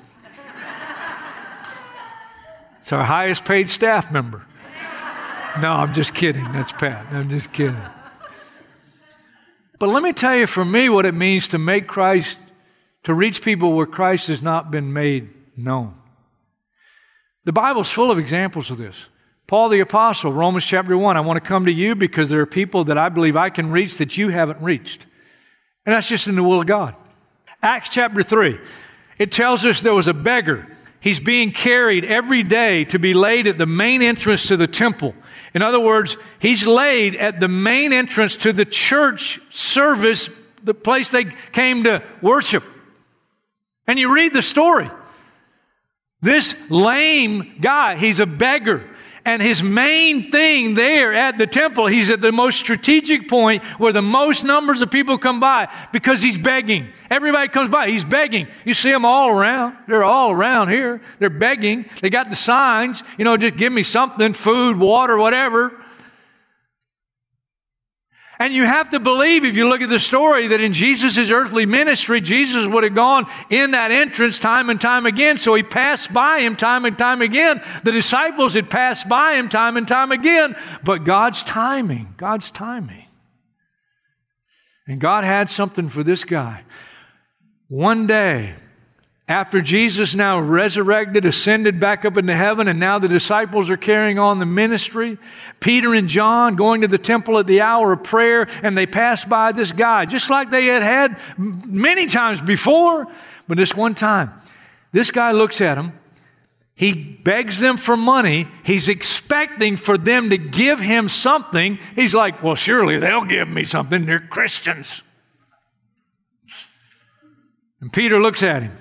It's 2.81 2.93
our 2.93 3.05
highest 3.05 3.47
paid 3.47 3.71
staff 3.71 4.13
member. 4.13 4.45
No, 5.63 5.73
I'm 5.73 5.95
just 5.95 6.15
kidding. 6.15 6.45
That's 6.53 6.73
Pat. 6.73 7.07
I'm 7.11 7.31
just 7.31 7.51
kidding. 7.53 7.81
But 9.79 9.89
let 9.89 10.03
me 10.03 10.13
tell 10.13 10.37
you 10.37 10.47
for 10.47 10.65
me 10.65 10.89
what 10.89 11.07
it 11.07 11.15
means 11.15 11.49
to 11.49 11.59
make 11.59 11.87
Christ, 11.87 12.39
to 13.05 13.15
reach 13.15 13.43
people 13.43 13.73
where 13.73 13.87
Christ 13.87 14.29
has 14.29 14.43
not 14.43 14.71
been 14.71 14.93
made 14.93 15.31
known. 15.57 15.95
The 17.45 17.53
Bible's 17.53 17.91
full 17.91 18.11
of 18.11 18.19
examples 18.19 18.71
of 18.71 18.79
this. 18.79 19.09
Paul 19.47 19.69
the 19.69 19.81
Apostle, 19.81 20.33
Romans 20.33 20.65
chapter 20.65 20.97
1, 20.97 21.17
I 21.17 21.21
want 21.21 21.43
to 21.43 21.47
come 21.47 21.67
to 21.67 21.73
you 21.73 21.95
because 21.95 22.31
there 22.31 22.41
are 22.41 22.47
people 22.47 22.85
that 22.85 22.97
I 22.97 23.11
believe 23.11 23.37
I 23.37 23.51
can 23.51 23.71
reach 23.71 23.99
that 23.99 24.17
you 24.17 24.31
haven't 24.31 24.63
reached. 24.63 25.07
And 25.85 25.95
that's 25.95 26.09
just 26.09 26.27
in 26.27 26.37
the 26.37 26.43
will 26.43 26.61
of 26.61 26.67
God. 26.67 26.95
Acts 27.63 27.91
chapter 27.91 28.23
3, 28.23 28.59
it 29.19 29.33
tells 29.33 29.67
us 29.67 29.81
there 29.81 29.95
was 29.95 30.09
a 30.09 30.15
beggar 30.15 30.67
He's 31.05 31.21
being 31.21 31.51
carried 31.51 32.07
every 32.07 32.43
day 32.43 32.85
to 32.87 32.99
be 32.99 33.13
laid 33.13 33.47
at 33.47 33.59
the 33.59 33.67
main 33.67 34.01
entrance 34.01 34.49
to 34.49 34.57
the 34.57 34.67
temple. 34.67 35.15
In 35.53 35.61
other 35.61 35.79
words, 35.79 36.17
he's 36.39 36.67
laid 36.67 37.15
at 37.17 37.41
the 37.41 37.47
main 37.47 37.93
entrance 37.93 38.39
to 38.39 38.55
the 38.55 38.65
church 38.65 39.39
service, 39.51 40.31
the 40.63 40.73
place 40.73 41.11
they 41.11 41.25
came 41.53 41.85
to 41.85 42.03
worship. 42.23 42.65
And 43.87 43.99
you 43.99 44.15
read 44.15 44.33
the 44.33 44.41
story. 44.41 44.91
This 46.23 46.57
lame 46.71 47.57
guy, 47.61 47.97
he's 47.97 48.19
a 48.19 48.25
beggar. 48.25 48.89
And 49.27 49.41
his 49.41 49.63
main 49.63 50.31
thing 50.31 50.75
there 50.75 51.15
at 51.15 51.39
the 51.39 51.47
temple, 51.47 51.87
he's 51.87 52.11
at 52.11 52.21
the 52.21 52.31
most 52.31 52.59
strategic 52.59 53.27
point 53.27 53.65
where 53.79 53.93
the 53.93 54.03
most 54.03 54.45
numbers 54.45 54.83
of 54.83 54.91
people 54.91 55.17
come 55.17 55.41
by 55.41 55.69
because 55.93 56.21
he's 56.21 56.37
begging. 56.37 56.89
Everybody 57.11 57.49
comes 57.49 57.71
by, 57.71 57.89
he's 57.89 58.05
begging. 58.05 58.49
You 58.67 58.75
see 58.75 58.91
them 58.91 59.07
all 59.07 59.31
around. 59.31 59.77
They're 59.89 60.05
all 60.05 60.31
around 60.31 60.69
here. 60.69 61.01
They're 61.21 61.31
begging. 61.31 61.87
They 62.03 62.11
got 62.11 62.29
the 62.29 62.37
signs, 62.37 63.03
you 63.17 63.25
know, 63.25 63.39
just 63.39 63.57
give 63.57 63.73
me 63.73 63.83
something, 63.83 64.35
food, 64.35 64.77
water, 64.77 65.17
whatever. 65.17 65.73
And 68.39 68.53
you 68.53 68.65
have 68.65 68.91
to 68.91 69.01
believe, 69.01 69.45
if 69.45 69.55
you 69.57 69.69
look 69.69 69.81
at 69.81 69.89
the 69.89 70.01
story, 70.01 70.49
that 70.49 70.61
in 70.61 70.73
Jesus' 70.73 71.31
earthly 71.31 71.67
ministry, 71.67 72.21
Jesus 72.21 72.67
would 72.67 72.83
have 72.83 72.95
gone 72.95 73.27
in 73.49 73.71
that 73.73 73.93
entrance 73.93 74.39
time 74.39 74.71
and 74.71 74.81
time 74.81 75.07
again. 75.07 75.39
So 75.39 75.55
he 75.55 75.63
passed 75.63 76.13
by 76.13 76.41
him 76.41 76.57
time 76.57 76.85
and 76.85 76.99
time 76.99 77.23
again. 77.23 77.61
The 77.85 77.93
disciples 77.93 78.55
had 78.55 78.69
passed 78.69 79.09
by 79.09 79.35
him 79.35 79.49
time 79.49 79.77
and 79.77 79.87
time 79.87 80.11
again. 80.11 80.57
But 80.85 81.05
God's 81.05 81.45
timing, 81.45 82.15
God's 82.17 82.51
timing. 82.51 83.07
And 84.87 85.01
God 85.01 85.25
had 85.25 85.49
something 85.49 85.89
for 85.89 86.03
this 86.03 86.25
guy. 86.25 86.63
One 87.69 88.07
day, 88.07 88.55
after 89.27 89.63
Jesus 89.63 90.15
now 90.15 90.39
resurrected, 90.39 91.25
ascended 91.25 91.81
back 91.81 92.05
up 92.05 92.19
into 92.19 92.35
heaven, 92.35 92.69
and 92.69 92.79
now 92.79 92.99
the 92.99 93.09
disciples 93.09 93.71
are 93.71 93.77
carrying 93.79 94.19
on 94.19 94.39
the 94.39 94.45
ministry. 94.45 95.17
Peter 95.61 95.95
and 95.95 96.09
John 96.09 96.57
going 96.57 96.83
to 96.83 96.89
the 96.89 96.99
temple 96.99 97.39
at 97.39 97.47
the 97.47 97.63
hour 97.63 97.93
of 97.93 98.05
prayer, 98.05 98.47
and 98.63 98.77
they 98.77 98.85
pass 98.85 99.25
by 99.25 99.53
this 99.53 99.73
guy, 99.73 100.05
just 100.05 100.29
like 100.29 100.51
they 100.51 100.67
had 100.67 100.83
had 100.83 101.19
many 101.39 102.07
times 102.07 102.43
before. 102.43 103.07
But 103.49 103.57
this 103.57 103.75
one 103.75 103.95
time, 103.95 104.31
this 104.93 105.11
guy 105.11 105.33
looks 105.33 105.63
at 105.63 105.77
them. 105.77 105.99
He 106.75 106.93
begs 106.93 107.61
them 107.61 107.79
for 107.79 107.97
money. 107.97 108.47
He's 108.63 108.89
expecting 108.89 109.77
for 109.77 109.97
them 109.97 110.31
to 110.31 110.37
give 110.37 110.81
him 110.81 111.09
something. 111.09 111.79
He's 111.95 112.15
like, 112.15 112.43
Well, 112.43 112.57
surely 112.57 112.99
they'll 112.99 113.25
give 113.25 113.49
me 113.49 113.65
something. 113.65 114.05
They're 114.05 114.19
Christians. 114.19 115.03
And 117.81 117.93
Peter 117.93 118.21
looks 118.21 118.43
at 118.43 118.63
him. 118.65 118.73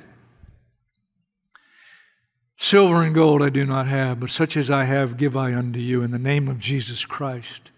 Silver 2.73 3.03
and 3.03 3.13
gold 3.13 3.43
I 3.43 3.49
do 3.49 3.67
not 3.67 3.85
have, 3.85 4.19
but 4.19 4.31
such 4.31 4.57
as 4.57 4.71
I 4.71 4.85
have 4.85 5.15
give 5.15 5.37
I 5.37 5.53
unto 5.53 5.77
you. 5.77 6.01
In 6.01 6.09
the 6.09 6.17
name 6.17 6.47
of 6.47 6.57
Jesus 6.57 7.05
Christ, 7.05 7.69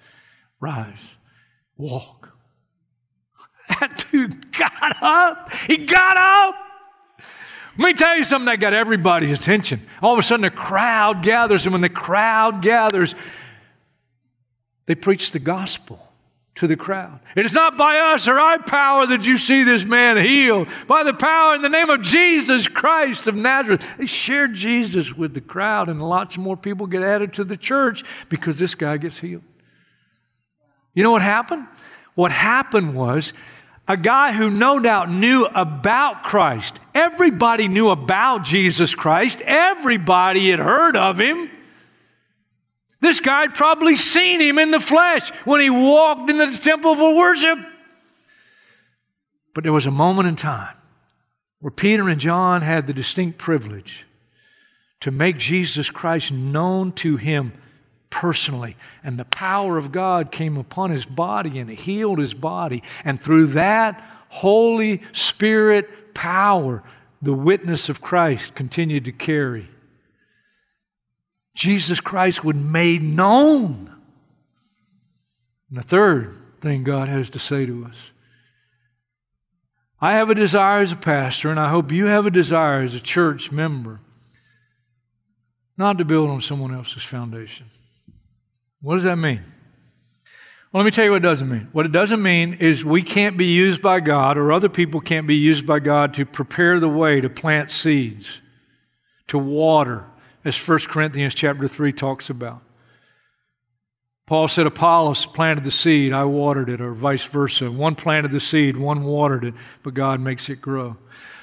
rise, 0.61 1.17
walk. 1.75 2.31
That 3.81 4.05
dude 4.09 4.57
got 4.57 5.03
up. 5.03 5.51
He 5.51 5.79
got 5.79 6.15
up. 6.15 6.55
Let 7.77 7.87
me 7.87 7.93
tell 7.93 8.15
you 8.15 8.23
something 8.23 8.45
that 8.45 8.61
got 8.61 8.71
everybody's 8.71 9.37
attention. 9.37 9.81
All 10.01 10.13
of 10.13 10.19
a 10.19 10.23
sudden, 10.23 10.43
the 10.43 10.49
crowd 10.49 11.23
gathers, 11.23 11.65
and 11.65 11.73
when 11.73 11.81
the 11.81 11.89
crowd 11.89 12.61
gathers, 12.61 13.15
they 14.85 14.95
preach 14.95 15.31
the 15.31 15.39
gospel 15.39 16.04
to 16.55 16.67
the 16.67 16.77
crowd. 16.77 17.19
It 17.35 17.45
is 17.45 17.53
not 17.53 17.77
by 17.77 17.97
us 17.97 18.27
or 18.27 18.39
our 18.39 18.59
power 18.59 19.05
that 19.07 19.25
you 19.25 19.37
see 19.37 19.63
this 19.63 19.83
man 19.83 20.17
healed, 20.17 20.69
by 20.87 21.03
the 21.03 21.13
power 21.13 21.55
in 21.55 21.61
the 21.61 21.69
name 21.69 21.89
of 21.89 22.01
Jesus 22.01 22.67
Christ 22.67 23.27
of 23.27 23.35
Nazareth. 23.35 23.85
They 23.97 24.05
shared 24.05 24.53
Jesus 24.53 25.13
with 25.13 25.33
the 25.33 25.41
crowd, 25.41 25.89
and 25.89 26.01
lots 26.01 26.37
more 26.37 26.55
people 26.55 26.87
get 26.87 27.03
added 27.03 27.33
to 27.33 27.43
the 27.43 27.57
church 27.57 28.03
because 28.29 28.57
this 28.57 28.73
guy 28.73 28.95
gets 28.97 29.19
healed. 29.19 29.43
You 30.93 31.03
know 31.03 31.11
what 31.11 31.21
happened? 31.21 31.67
What 32.15 32.31
happened 32.31 32.95
was 32.95 33.33
a 33.85 33.97
guy 33.97 34.31
who 34.31 34.49
no 34.49 34.79
doubt 34.79 35.11
knew 35.11 35.45
about 35.53 36.23
Christ. 36.23 36.79
Everybody 36.93 37.67
knew 37.67 37.89
about 37.89 38.45
Jesus 38.45 38.95
Christ, 38.95 39.41
everybody 39.41 40.49
had 40.51 40.59
heard 40.59 40.95
of 40.95 41.19
him. 41.19 41.51
This 43.05 43.19
guy 43.19 43.41
had 43.41 43.53
probably 43.53 43.95
seen 43.95 44.41
him 44.41 44.57
in 44.57 44.71
the 44.71 44.79
flesh 44.79 45.29
when 45.45 45.61
he 45.61 45.69
walked 45.69 46.27
into 46.27 46.47
the 46.47 46.57
temple 46.57 46.95
for 46.95 47.15
worship. 47.15 47.59
But 49.53 49.63
there 49.63 49.71
was 49.71 49.85
a 49.85 49.91
moment 49.91 50.27
in 50.27 50.35
time 50.35 50.75
where 51.59 51.69
Peter 51.69 52.09
and 52.09 52.19
John 52.19 52.63
had 52.63 52.87
the 52.87 52.93
distinct 52.93 53.37
privilege 53.37 54.07
to 55.01 55.11
make 55.11 55.37
Jesus 55.37 55.91
Christ 55.91 56.31
known 56.31 56.93
to 56.93 57.15
him 57.17 57.53
personally. 58.09 58.75
And 59.03 59.19
the 59.19 59.25
power 59.25 59.77
of 59.77 59.91
God 59.91 60.31
came 60.31 60.57
upon 60.57 60.89
his 60.89 61.05
body 61.05 61.59
and 61.59 61.69
healed 61.69 62.17
his 62.17 62.33
body. 62.33 62.81
And 63.03 63.21
through 63.21 63.45
that 63.47 64.03
Holy 64.29 65.03
Spirit 65.13 66.15
power, 66.15 66.81
the 67.21 67.35
witness 67.35 67.87
of 67.87 68.01
Christ 68.01 68.55
continued 68.55 69.05
to 69.05 69.11
carry. 69.11 69.69
Jesus 71.55 71.99
Christ 71.99 72.43
was 72.43 72.57
made 72.57 73.01
known. 73.01 73.89
And 75.69 75.79
the 75.79 75.83
third 75.83 76.37
thing 76.61 76.83
God 76.83 77.07
has 77.07 77.29
to 77.31 77.39
say 77.39 77.65
to 77.65 77.85
us 77.85 78.11
I 79.99 80.13
have 80.15 80.29
a 80.29 80.35
desire 80.35 80.81
as 80.81 80.91
a 80.91 80.97
pastor, 80.97 81.49
and 81.49 81.59
I 81.59 81.69
hope 81.69 81.91
you 81.91 82.05
have 82.05 82.25
a 82.25 82.31
desire 82.31 82.81
as 82.81 82.93
a 82.93 82.99
church 82.99 83.51
member, 83.51 84.01
not 85.77 85.97
to 85.97 86.05
build 86.05 86.29
on 86.29 86.41
someone 86.41 86.75
else's 86.75 87.03
foundation. 87.03 87.65
What 88.81 88.95
does 88.95 89.03
that 89.05 89.17
mean? 89.17 89.41
Well, 90.71 90.83
let 90.83 90.85
me 90.85 90.91
tell 90.91 91.05
you 91.05 91.11
what 91.11 91.17
it 91.17 91.29
doesn't 91.29 91.49
mean. 91.49 91.69
What 91.71 91.85
it 91.85 91.93
doesn't 91.93 92.21
mean 92.21 92.55
is 92.55 92.83
we 92.83 93.01
can't 93.01 93.37
be 93.37 93.45
used 93.45 93.81
by 93.81 94.01
God 94.01 94.37
or 94.37 94.51
other 94.51 94.67
people 94.67 94.99
can't 94.99 95.25
be 95.25 95.37
used 95.37 95.65
by 95.65 95.79
God 95.79 96.13
to 96.15 96.25
prepare 96.25 96.81
the 96.81 96.89
way 96.89 97.21
to 97.21 97.29
plant 97.29 97.71
seeds, 97.71 98.41
to 99.29 99.37
water, 99.37 100.05
as 100.45 100.55
1 100.55 100.79
Corinthians 100.87 101.35
chapter 101.35 101.67
3 101.67 101.91
talks 101.91 102.29
about. 102.29 102.61
Paul 104.27 104.47
said, 104.47 104.65
Apollos 104.65 105.25
planted 105.25 105.65
the 105.65 105.71
seed, 105.71 106.13
I 106.13 106.23
watered 106.25 106.69
it, 106.69 106.81
or 106.81 106.93
vice 106.93 107.25
versa. 107.25 107.69
One 107.69 107.93
planted 107.93 108.31
the 108.31 108.39
seed, 108.39 108.77
one 108.77 109.03
watered 109.03 109.43
it, 109.43 109.53
but 109.83 109.93
God 109.93 110.19
makes 110.19 110.49
it 110.49 110.61
grow. 110.61 110.97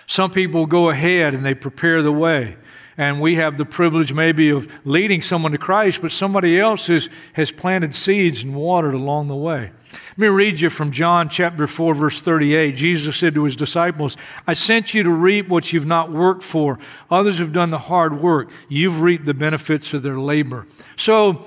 Some 0.07 0.31
people 0.31 0.67
go 0.67 0.91
ahead 0.91 1.35
and 1.35 1.45
they 1.45 1.55
prepare 1.55 2.03
the 2.03 2.12
way. 2.12 2.57
And 2.99 3.21
we 3.21 3.37
have 3.37 3.57
the 3.57 3.65
privilege 3.65 4.12
maybe 4.12 4.51
of 4.51 4.71
leading 4.85 5.23
someone 5.23 5.53
to 5.53 5.59
Christ, 5.59 6.03
but 6.03 6.12
somebody 6.12 6.59
else 6.59 6.91
is, 6.91 7.09
has 7.33 7.51
planted 7.51 7.95
seeds 7.95 8.43
and 8.43 8.55
watered 8.55 8.95
along 8.95 9.29
the 9.29 9.37
way. 9.37 9.71
Let 10.11 10.19
me 10.19 10.29
read 10.29 10.61
you 10.61 10.69
from 10.69 10.91
John 10.91 11.31
chapter 11.31 11.67
4, 11.67 11.95
verse 11.95 12.21
38. 12.21 12.77
Jesus 12.77 13.17
said 13.17 13.35
to 13.35 13.45
his 13.45 13.57
disciples, 13.57 14.17
I 14.47 14.53
sent 14.53 14.93
you 14.93 15.03
to 15.05 15.11
reap 15.11 15.49
what 15.49 15.73
you've 15.73 15.87
not 15.87 16.12
worked 16.12 16.43
for. 16.43 16.79
Others 17.11 17.38
have 17.38 17.53
done 17.53 17.71
the 17.71 17.79
hard 17.79 18.21
work. 18.21 18.51
You've 18.69 19.01
reaped 19.01 19.25
the 19.25 19.35
benefits 19.35 19.95
of 19.95 20.03
their 20.03 20.19
labor. 20.19 20.67
So, 20.97 21.45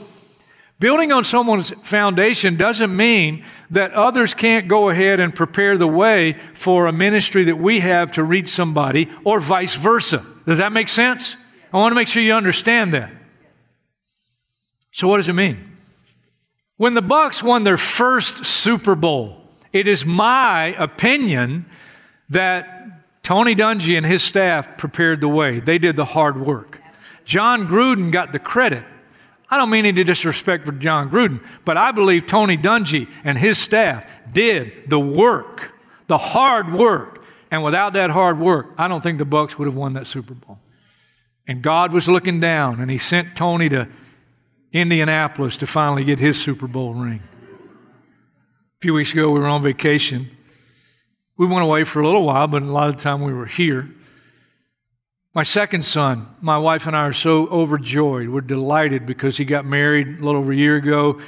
building 0.80 1.12
on 1.12 1.24
someone's 1.24 1.70
foundation 1.84 2.56
doesn't 2.56 2.96
mean 2.96 3.44
that 3.72 3.94
others 3.94 4.34
can't 4.34 4.68
go 4.68 4.90
ahead 4.90 5.20
and 5.20 5.34
prepare 5.34 5.78
the 5.78 5.88
way 5.88 6.34
for 6.54 6.88
a 6.88 6.92
ministry 6.92 7.46
that 7.46 7.58
we 7.58 7.80
have 7.80 8.12
to 8.14 8.24
reach 8.24 8.48
somebody, 8.48 9.10
or 9.24 9.40
vice 9.40 9.76
versa. 9.76 10.26
Does 10.46 10.60
that 10.60 10.72
make 10.72 10.90
sense? 10.90 11.38
I 11.74 11.78
want 11.78 11.92
to 11.92 11.96
make 11.96 12.08
sure 12.08 12.24
you 12.24 12.34
understand 12.34 12.94
that. 12.94 13.12
So, 14.92 15.08
what 15.08 15.18
does 15.18 15.30
it 15.30 15.34
mean? 15.34 15.78
When 16.78 16.94
the 16.94 17.02
Bucks 17.02 17.42
won 17.42 17.64
their 17.64 17.78
first 17.78 18.46
Super 18.46 18.96
Bowl, 18.96 19.42
it 19.72 19.88
is 19.88 20.06
my 20.06 20.76
opinion 20.78 21.66
that 22.30 23.22
Tony 23.24 23.56
Dungy 23.56 23.98
and 23.98 24.06
his 24.06 24.24
staff 24.24 24.78
prepared 24.78 25.20
the 25.20 25.28
way. 25.28 25.60
They 25.60 25.78
did 25.78 25.96
the 25.96 26.06
hard 26.06 26.40
work. 26.40 26.82
Jon 27.26 27.66
Gruden 27.66 28.12
got 28.12 28.32
the 28.32 28.40
credit. 28.40 28.84
I 29.56 29.58
don't 29.58 29.70
mean 29.70 29.86
any 29.86 30.04
disrespect 30.04 30.66
for 30.66 30.74
Jon 30.74 31.10
Gruden, 31.10 31.42
but 31.64 31.78
I 31.78 31.94
believe 31.94 32.28
Tony 32.28 32.58
Dungy 32.58 33.08
and 33.24 33.38
his 33.38 33.58
staff 33.58 34.06
did 34.34 34.90
the 34.90 35.00
work, 35.00 35.74
the 36.08 36.18
hard 36.18 36.74
work. 36.74 37.24
And 37.50 37.64
without 37.64 37.94
that 37.94 38.10
hard 38.10 38.38
work, 38.38 38.74
I 38.78 38.90
don't 38.90 39.00
think 39.00 39.18
the 39.18 39.24
Bucks 39.24 39.58
would 39.58 39.66
have 39.66 39.78
won 39.78 39.94
that 39.94 40.08
Super 40.08 40.34
Bowl. 40.34 40.60
And 41.48 41.62
God 41.62 41.94
was 41.94 42.10
looking 42.10 42.42
down, 42.42 42.82
and 42.82 42.92
He 42.92 42.98
sent 42.98 43.38
Tony 43.38 43.70
to 43.70 43.88
Indianapolis 44.74 45.56
to 45.58 45.68
finally 45.68 46.04
get 46.04 46.20
his 46.20 46.38
Super 46.38 46.68
Bowl 46.68 46.94
ring. 46.94 47.22
A 47.24 48.82
few 48.82 48.94
weeks 48.94 49.14
ago, 49.14 49.32
we 49.32 49.40
were 49.40 49.46
on 49.46 49.64
vacation. 49.64 50.28
We 51.38 51.48
went 51.48 51.64
away 51.64 51.86
for 51.86 52.02
a 52.02 52.06
little 52.06 52.26
while, 52.26 52.48
but 52.48 52.62
a 52.62 52.66
lot 52.66 52.90
of 52.90 52.98
the 52.98 53.02
time 53.02 53.22
we 53.22 53.34
were 53.34 53.46
here. 53.46 53.90
My 55.36 55.44
second 55.44 55.84
son, 55.84 56.28
my 56.40 56.58
wife 56.58 56.88
and 56.88 56.96
I 56.96 57.02
are 57.02 57.12
so 57.12 57.48
overjoyed. 57.48 58.30
We're 58.30 58.40
delighted 58.40 59.06
because 59.06 59.36
he 59.36 59.44
got 59.44 59.66
married 59.66 60.08
a 60.08 60.12
little 60.12 60.38
over 60.38 60.54
a 60.54 60.56
year 60.56 60.78
ago. 60.78 61.20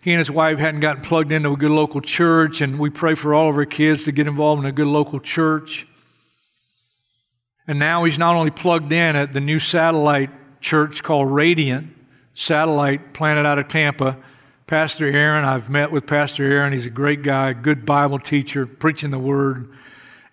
He 0.00 0.12
and 0.12 0.20
his 0.20 0.30
wife 0.30 0.60
hadn't 0.60 0.78
gotten 0.78 1.02
plugged 1.02 1.32
into 1.32 1.50
a 1.50 1.56
good 1.56 1.72
local 1.72 2.00
church, 2.00 2.60
and 2.60 2.78
we 2.78 2.88
pray 2.88 3.16
for 3.16 3.34
all 3.34 3.50
of 3.50 3.56
our 3.56 3.64
kids 3.64 4.04
to 4.04 4.12
get 4.12 4.28
involved 4.28 4.62
in 4.62 4.68
a 4.68 4.70
good 4.70 4.86
local 4.86 5.18
church. 5.18 5.88
And 7.66 7.80
now 7.80 8.04
he's 8.04 8.16
not 8.16 8.36
only 8.36 8.52
plugged 8.52 8.92
in 8.92 9.16
at 9.16 9.32
the 9.32 9.40
new 9.40 9.58
satellite 9.58 10.30
church 10.60 11.02
called 11.02 11.28
Radiant, 11.28 11.92
satellite 12.36 13.12
planted 13.12 13.44
out 13.44 13.58
of 13.58 13.66
Tampa. 13.66 14.18
Pastor 14.68 15.06
Aaron, 15.06 15.44
I've 15.44 15.68
met 15.68 15.90
with 15.90 16.06
Pastor 16.06 16.44
Aaron. 16.44 16.72
He's 16.72 16.86
a 16.86 16.90
great 16.90 17.22
guy, 17.22 17.54
good 17.54 17.84
Bible 17.84 18.20
teacher, 18.20 18.66
preaching 18.66 19.10
the 19.10 19.18
word. 19.18 19.68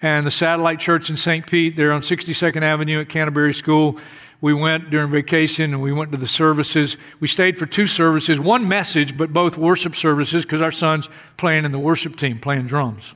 And 0.05 0.23
the 0.23 0.29
satellite 0.29 0.79
church 0.79 1.09
in 1.09 1.17
St. 1.17 1.47
Pete, 1.47 1.75
they're 1.75 1.91
on 1.91 2.01
62nd 2.01 2.61
Avenue 2.61 3.01
at 3.01 3.09
Canterbury 3.09 3.55
School. 3.55 3.97
We 4.39 4.53
went 4.53 4.91
during 4.91 5.09
vacation 5.09 5.73
and 5.73 5.81
we 5.81 5.91
went 5.91 6.11
to 6.11 6.17
the 6.19 6.27
services. 6.27 6.95
We 7.19 7.27
stayed 7.27 7.57
for 7.57 7.65
two 7.65 7.87
services, 7.87 8.39
one 8.39 8.67
message, 8.67 9.17
but 9.17 9.33
both 9.33 9.57
worship 9.57 9.95
services 9.95 10.43
because 10.43 10.61
our 10.61 10.71
son's 10.71 11.09
playing 11.37 11.65
in 11.65 11.71
the 11.71 11.79
worship 11.79 12.17
team, 12.17 12.37
playing 12.37 12.67
drums. 12.67 13.15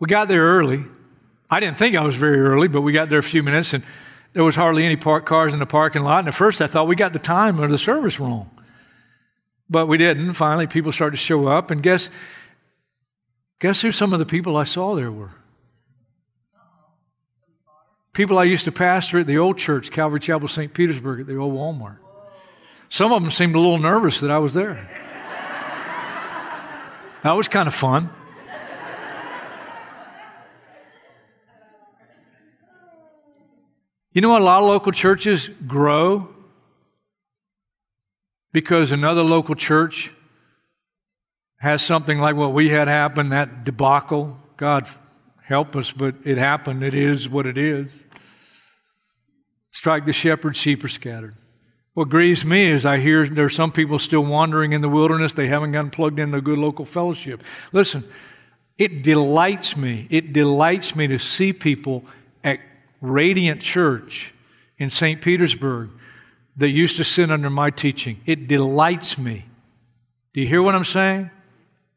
We 0.00 0.08
got 0.08 0.26
there 0.26 0.42
early. 0.42 0.82
I 1.48 1.60
didn't 1.60 1.76
think 1.76 1.94
I 1.94 2.02
was 2.02 2.16
very 2.16 2.40
early, 2.40 2.66
but 2.66 2.80
we 2.80 2.90
got 2.92 3.08
there 3.08 3.20
a 3.20 3.22
few 3.22 3.44
minutes 3.44 3.74
and 3.74 3.84
there 4.32 4.42
was 4.42 4.56
hardly 4.56 4.84
any 4.84 4.96
parked 4.96 5.26
cars 5.26 5.52
in 5.52 5.60
the 5.60 5.66
parking 5.66 6.02
lot. 6.02 6.18
And 6.18 6.28
at 6.28 6.34
first 6.34 6.60
I 6.60 6.66
thought 6.66 6.88
we 6.88 6.96
got 6.96 7.12
the 7.12 7.20
time 7.20 7.60
of 7.60 7.70
the 7.70 7.78
service 7.78 8.18
wrong. 8.18 8.50
But 9.70 9.86
we 9.86 9.98
didn't. 9.98 10.34
Finally, 10.34 10.66
people 10.66 10.90
started 10.90 11.16
to 11.16 11.22
show 11.22 11.46
up. 11.46 11.70
And 11.70 11.80
guess, 11.80 12.10
guess 13.62 13.80
who 13.80 13.92
some 13.92 14.12
of 14.12 14.18
the 14.18 14.26
people 14.26 14.56
I 14.56 14.64
saw 14.64 14.96
there 14.96 15.12
were? 15.12 15.30
People 18.12 18.36
I 18.36 18.42
used 18.42 18.64
to 18.64 18.72
pastor 18.72 19.20
at 19.20 19.28
the 19.28 19.38
old 19.38 19.56
church, 19.56 19.92
Calvary 19.92 20.18
Chapel, 20.18 20.48
St. 20.48 20.74
Petersburg, 20.74 21.20
at 21.20 21.26
the 21.28 21.36
old 21.36 21.54
Walmart. 21.54 21.98
Some 22.88 23.12
of 23.12 23.22
them 23.22 23.30
seemed 23.30 23.54
a 23.54 23.60
little 23.60 23.78
nervous 23.78 24.18
that 24.18 24.32
I 24.32 24.38
was 24.38 24.52
there. 24.52 24.90
That 27.22 27.32
was 27.32 27.46
kind 27.46 27.68
of 27.68 27.74
fun. 27.74 28.10
You 34.12 34.22
know? 34.22 34.36
A 34.36 34.40
lot 34.40 34.64
of 34.64 34.68
local 34.68 34.90
churches 34.90 35.48
grow 35.68 36.28
because 38.52 38.90
another 38.90 39.22
local 39.22 39.54
church 39.54 40.12
has 41.62 41.80
something 41.80 42.18
like 42.18 42.34
what 42.34 42.52
we 42.52 42.70
had 42.70 42.88
happen, 42.88 43.28
that 43.28 43.62
debacle. 43.62 44.36
God 44.56 44.84
help 45.44 45.76
us, 45.76 45.92
but 45.92 46.16
it 46.24 46.36
happened. 46.36 46.82
It 46.82 46.92
is 46.92 47.28
what 47.28 47.46
it 47.46 47.56
is. 47.56 48.02
Strike 49.70 50.04
the 50.04 50.12
shepherd, 50.12 50.56
sheep 50.56 50.82
are 50.82 50.88
scattered. 50.88 51.36
What 51.94 52.08
grieves 52.08 52.44
me 52.44 52.64
is 52.64 52.84
I 52.84 52.98
hear 52.98 53.28
there 53.28 53.44
are 53.44 53.48
some 53.48 53.70
people 53.70 54.00
still 54.00 54.24
wandering 54.24 54.72
in 54.72 54.80
the 54.80 54.88
wilderness. 54.88 55.34
They 55.34 55.46
haven't 55.46 55.70
gotten 55.70 55.92
plugged 55.92 56.18
into 56.18 56.38
a 56.38 56.40
good 56.40 56.58
local 56.58 56.84
fellowship. 56.84 57.44
Listen, 57.70 58.02
it 58.76 59.04
delights 59.04 59.76
me. 59.76 60.08
It 60.10 60.32
delights 60.32 60.96
me 60.96 61.06
to 61.06 61.18
see 61.20 61.52
people 61.52 62.04
at 62.42 62.58
Radiant 63.00 63.60
Church 63.60 64.34
in 64.78 64.90
St. 64.90 65.22
Petersburg 65.22 65.90
that 66.56 66.70
used 66.70 66.96
to 66.96 67.04
sit 67.04 67.30
under 67.30 67.50
my 67.50 67.70
teaching. 67.70 68.20
It 68.26 68.48
delights 68.48 69.16
me. 69.16 69.44
Do 70.34 70.40
you 70.40 70.48
hear 70.48 70.60
what 70.60 70.74
I'm 70.74 70.84
saying? 70.84 71.30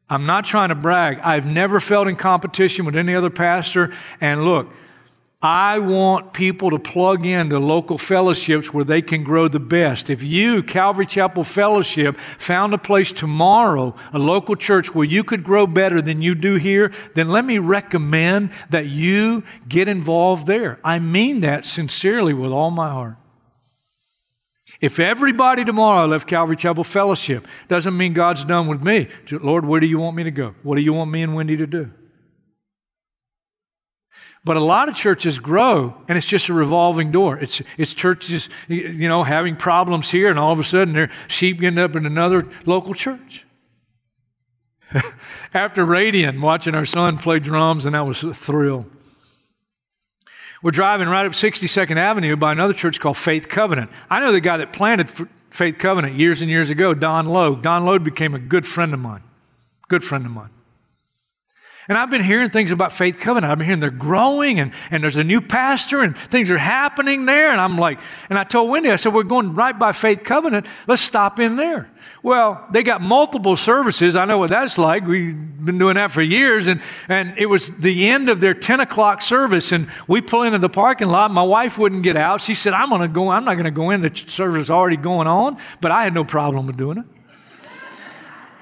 I'm 0.08 0.26
not 0.26 0.44
trying 0.44 0.68
to 0.68 0.74
brag. 0.74 1.18
I've 1.20 1.46
never 1.46 1.80
felt 1.80 2.06
in 2.06 2.16
competition 2.16 2.84
with 2.84 2.96
any 2.96 3.14
other 3.14 3.30
pastor. 3.30 3.92
And 4.20 4.44
look, 4.44 4.68
I 5.42 5.80
want 5.80 6.32
people 6.32 6.70
to 6.70 6.78
plug 6.78 7.26
into 7.26 7.58
local 7.58 7.98
fellowships 7.98 8.72
where 8.72 8.84
they 8.84 9.02
can 9.02 9.22
grow 9.22 9.48
the 9.48 9.60
best. 9.60 10.08
If 10.08 10.22
you, 10.22 10.62
Calvary 10.62 11.06
Chapel 11.06 11.44
Fellowship, 11.44 12.16
found 12.16 12.72
a 12.72 12.78
place 12.78 13.12
tomorrow, 13.12 13.94
a 14.12 14.18
local 14.18 14.56
church 14.56 14.94
where 14.94 15.06
you 15.06 15.22
could 15.22 15.44
grow 15.44 15.66
better 15.66 16.00
than 16.00 16.22
you 16.22 16.34
do 16.34 16.54
here, 16.54 16.90
then 17.14 17.28
let 17.28 17.44
me 17.44 17.58
recommend 17.58 18.50
that 18.70 18.86
you 18.86 19.44
get 19.68 19.88
involved 19.88 20.46
there. 20.46 20.78
I 20.82 21.00
mean 21.00 21.40
that 21.40 21.64
sincerely 21.64 22.32
with 22.32 22.50
all 22.50 22.70
my 22.70 22.90
heart. 22.90 23.16
If 24.80 25.00
everybody 25.00 25.64
tomorrow 25.64 26.06
left 26.06 26.28
Calvary 26.28 26.56
Chapel 26.56 26.84
Fellowship, 26.84 27.46
doesn't 27.68 27.96
mean 27.96 28.12
God's 28.12 28.44
done 28.44 28.66
with 28.66 28.84
me. 28.84 29.08
Lord, 29.30 29.64
where 29.64 29.80
do 29.80 29.86
you 29.86 29.98
want 29.98 30.16
me 30.16 30.24
to 30.24 30.30
go? 30.30 30.54
What 30.62 30.76
do 30.76 30.82
you 30.82 30.92
want 30.92 31.10
me 31.10 31.22
and 31.22 31.34
Wendy 31.34 31.56
to 31.56 31.66
do? 31.66 31.90
But 34.44 34.56
a 34.56 34.60
lot 34.60 34.88
of 34.88 34.94
churches 34.94 35.40
grow, 35.40 35.94
and 36.06 36.16
it's 36.16 36.26
just 36.26 36.48
a 36.48 36.52
revolving 36.52 37.10
door. 37.10 37.36
It's, 37.36 37.62
it's 37.76 37.94
churches, 37.94 38.48
you 38.68 39.08
know, 39.08 39.24
having 39.24 39.56
problems 39.56 40.10
here, 40.10 40.30
and 40.30 40.38
all 40.38 40.52
of 40.52 40.60
a 40.60 40.64
sudden 40.64 40.94
their 40.94 41.10
sheep 41.26 41.60
end 41.62 41.80
up 41.80 41.96
in 41.96 42.06
another 42.06 42.48
local 42.64 42.94
church. 42.94 43.44
After 45.54 45.84
Radiant, 45.84 46.40
watching 46.40 46.76
our 46.76 46.86
son 46.86 47.18
play 47.18 47.40
drums, 47.40 47.86
and 47.86 47.94
that 47.96 48.06
was 48.06 48.22
a 48.22 48.32
thrill. 48.32 48.86
We're 50.62 50.70
driving 50.70 51.08
right 51.08 51.26
up 51.26 51.32
62nd 51.32 51.96
Avenue 51.96 52.36
by 52.36 52.52
another 52.52 52.72
church 52.72 53.00
called 53.00 53.16
Faith 53.16 53.48
Covenant. 53.48 53.90
I 54.08 54.20
know 54.20 54.32
the 54.32 54.40
guy 54.40 54.56
that 54.56 54.72
planted 54.72 55.10
Faith 55.50 55.78
Covenant 55.78 56.16
years 56.16 56.40
and 56.40 56.50
years 56.50 56.70
ago, 56.70 56.94
Don 56.94 57.26
Lowe. 57.26 57.56
Don 57.56 57.84
Lowe 57.84 57.98
became 57.98 58.34
a 58.34 58.38
good 58.38 58.66
friend 58.66 58.94
of 58.94 59.00
mine. 59.00 59.22
Good 59.88 60.02
friend 60.02 60.24
of 60.24 60.32
mine. 60.32 60.50
And 61.88 61.96
I've 61.96 62.10
been 62.10 62.24
hearing 62.24 62.50
things 62.50 62.72
about 62.72 62.92
Faith 62.92 63.20
Covenant. 63.20 63.50
I've 63.50 63.58
been 63.58 63.66
hearing 63.66 63.80
they're 63.80 63.90
growing 63.90 64.58
and, 64.58 64.72
and 64.90 65.02
there's 65.02 65.16
a 65.16 65.22
new 65.22 65.40
pastor 65.40 66.00
and 66.00 66.16
things 66.18 66.50
are 66.50 66.58
happening 66.58 67.26
there. 67.26 67.50
And 67.50 67.60
I'm 67.60 67.78
like, 67.78 68.00
and 68.28 68.38
I 68.38 68.44
told 68.44 68.70
Wendy, 68.70 68.90
I 68.90 68.96
said, 68.96 69.14
we're 69.14 69.22
going 69.22 69.54
right 69.54 69.78
by 69.78 69.92
Faith 69.92 70.24
Covenant. 70.24 70.66
Let's 70.88 71.02
stop 71.02 71.38
in 71.38 71.56
there. 71.56 71.88
Well, 72.26 72.66
they 72.72 72.82
got 72.82 73.02
multiple 73.02 73.56
services. 73.56 74.16
I 74.16 74.24
know 74.24 74.38
what 74.38 74.50
that's 74.50 74.78
like. 74.78 75.06
We've 75.06 75.64
been 75.64 75.78
doing 75.78 75.94
that 75.94 76.10
for 76.10 76.22
years. 76.22 76.66
And, 76.66 76.82
and 77.06 77.38
it 77.38 77.46
was 77.46 77.68
the 77.68 78.08
end 78.08 78.28
of 78.28 78.40
their 78.40 78.52
10 78.52 78.80
o'clock 78.80 79.22
service. 79.22 79.70
And 79.70 79.86
we 80.08 80.20
pull 80.20 80.42
into 80.42 80.58
the 80.58 80.68
parking 80.68 81.06
lot. 81.06 81.30
My 81.30 81.44
wife 81.44 81.78
wouldn't 81.78 82.02
get 82.02 82.16
out. 82.16 82.40
She 82.40 82.56
said, 82.56 82.72
I'm 82.72 82.88
going 82.88 83.02
to 83.02 83.06
go, 83.06 83.28
I'm 83.28 83.44
not 83.44 83.54
going 83.54 83.66
to 83.66 83.70
go 83.70 83.90
in. 83.90 84.00
The 84.00 84.10
service 84.26 84.62
is 84.62 84.70
already 84.72 84.96
going 84.96 85.28
on. 85.28 85.56
But 85.80 85.92
I 85.92 86.02
had 86.02 86.14
no 86.14 86.24
problem 86.24 86.66
with 86.66 86.76
doing 86.76 86.98
it. 86.98 87.04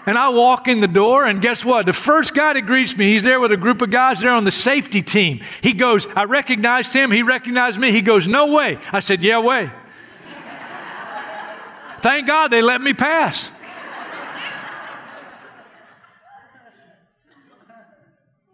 And 0.04 0.18
I 0.18 0.28
walk 0.28 0.68
in 0.68 0.80
the 0.80 0.86
door, 0.86 1.24
and 1.24 1.40
guess 1.40 1.64
what? 1.64 1.86
The 1.86 1.94
first 1.94 2.34
guy 2.34 2.52
that 2.52 2.66
greets 2.66 2.98
me, 2.98 3.06
he's 3.06 3.22
there 3.22 3.40
with 3.40 3.50
a 3.50 3.56
group 3.56 3.80
of 3.80 3.90
guys 3.90 4.20
there 4.20 4.32
on 4.32 4.44
the 4.44 4.50
safety 4.50 5.00
team. 5.00 5.40
He 5.62 5.72
goes, 5.72 6.06
I 6.14 6.24
recognized 6.24 6.92
him, 6.92 7.10
he 7.10 7.22
recognized 7.22 7.80
me. 7.80 7.92
He 7.92 8.02
goes, 8.02 8.28
No 8.28 8.54
way. 8.54 8.76
I 8.92 9.00
said, 9.00 9.22
Yeah, 9.22 9.38
way. 9.38 9.70
Thank 12.02 12.26
God 12.26 12.48
they 12.48 12.60
let 12.60 12.82
me 12.82 12.92
pass. 12.92 13.50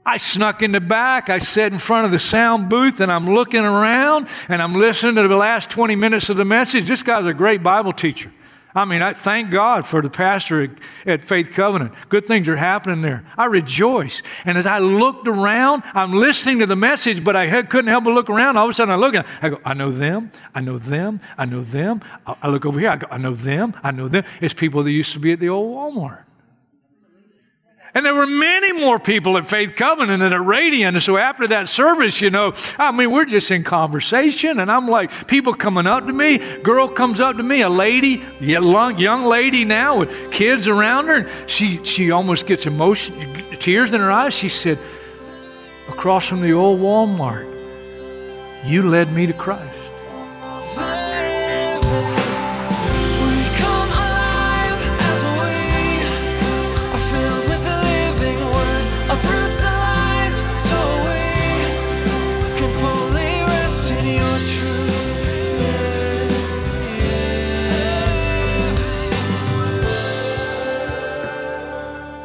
I 0.05 0.17
snuck 0.17 0.63
in 0.63 0.73
the 0.73 0.81
back. 0.81 1.29
I 1.29 1.39
sat 1.39 1.73
in 1.73 1.79
front 1.79 2.07
of 2.07 2.11
the 2.11 2.19
sound 2.19 2.69
booth 2.69 3.01
and 3.01 3.13
I'm 3.13 3.27
looking 3.27 3.65
around 3.65 4.29
and 4.49 4.63
I'm 4.63 4.75
listening 4.75 5.17
to 5.17 5.29
the 5.29 5.37
last 5.37 5.71
20 5.71 5.95
minutes 5.95 6.31
of 6.31 6.37
the 6.37 6.45
message. 6.45 6.89
This 6.89 7.03
guy's 7.03 7.27
a 7.27 7.35
great 7.35 7.63
Bible 7.63 7.93
teacher. 7.93 8.33
I 8.75 8.85
mean, 8.85 9.03
I 9.03 9.15
thank 9.15 9.51
God 9.51 9.85
for 9.85 10.01
the 10.01 10.11
pastor 10.11 10.77
at, 11.05 11.23
Faith 11.23 11.51
Covenant. 11.53 11.93
Good 12.09 12.27
things 12.27 12.49
are 12.49 12.57
happening 12.57 13.03
there. 13.03 13.25
I 13.37 13.47
rejoice. 13.47 14.23
And 14.45 14.57
as 14.57 14.67
I 14.67 14.79
looked 14.79 15.27
around, 15.27 15.83
I'm 15.93 16.13
listening 16.13 16.61
to 16.61 16.67
the 16.67 16.77
message, 16.77 17.25
but 17.25 17.35
I 17.35 17.63
couldn't 17.63 17.89
help 17.89 18.05
but 18.05 18.15
look 18.15 18.31
around. 18.31 18.57
All 18.57 18.67
of 18.67 18.71
a 18.71 18.75
sudden, 18.75 18.93
I 18.93 18.97
look, 18.97 19.15
I 19.43 19.49
go, 19.49 19.61
I 19.65 19.75
know 19.75 19.91
them, 19.91 20.31
I 20.55 20.61
know 20.61 20.79
them, 20.79 21.21
I 21.37 21.47
know 21.47 21.65
them. 21.65 22.01
I 22.27 22.49
look 22.49 22.65
over 22.65 22.79
here, 22.79 22.91
I 22.91 22.97
go, 22.97 23.09
I 23.11 23.19
know 23.19 23.35
them, 23.35 23.75
I 23.83 23.91
know 23.91 24.07
them. 24.07 24.25
It's 24.41 24.55
people 24.55 24.85
that 24.85 24.93
used 24.93 25.13
to 25.15 25.19
be 25.19 25.33
at 25.33 25.41
the 25.41 25.49
old 25.49 25.97
Walmart. 25.97 26.23
And 27.93 28.07
there 28.07 28.15
were 28.15 28.27
many 28.27 28.81
more 28.81 29.01
people 29.01 29.37
at 29.37 29.49
Faith 29.49 29.75
Covenant 29.75 30.23
and 30.23 30.33
at 30.33 30.45
Radiant. 30.45 30.95
And 30.95 31.03
so 31.03 31.17
after 31.17 31.49
that 31.49 31.69
service, 31.69 32.21
you 32.21 32.31
know, 32.31 32.53
I 32.79 32.93
mean, 32.93 33.11
we're 33.11 33.25
just 33.25 33.51
in 33.51 33.65
conversation. 33.65 34.61
And 34.61 34.71
I'm 34.71 34.87
like, 34.87 35.27
people 35.27 35.55
coming 35.55 35.87
up 35.87 36.07
to 36.07 36.13
me, 36.13 36.39
girl 36.63 36.87
comes 36.89 37.21
up 37.21 37.37
to 37.37 37.43
me, 37.43 37.63
a 37.63 37.69
lady, 37.69 38.23
young 38.41 39.25
lady 39.25 39.65
now 39.65 39.99
with 39.99 40.31
kids 40.31 40.69
around 40.69 41.07
her. 41.07 41.15
And 41.15 41.51
she, 41.51 41.85
she 41.85 42.13
almost 42.13 42.47
gets 42.47 42.67
emotion, 42.67 43.15
tears 43.59 43.93
in 43.93 44.01
her 44.01 44.13
eyes. 44.13 44.35
She 44.35 44.49
said, 44.49 44.79
across 45.89 46.27
from 46.29 46.43
the 46.43 46.53
old 46.53 46.81
Walmart, 46.81 47.49
you 48.65 48.89
led 48.89 49.13
me 49.13 49.27
to 49.27 49.33
Christ. 49.33 49.80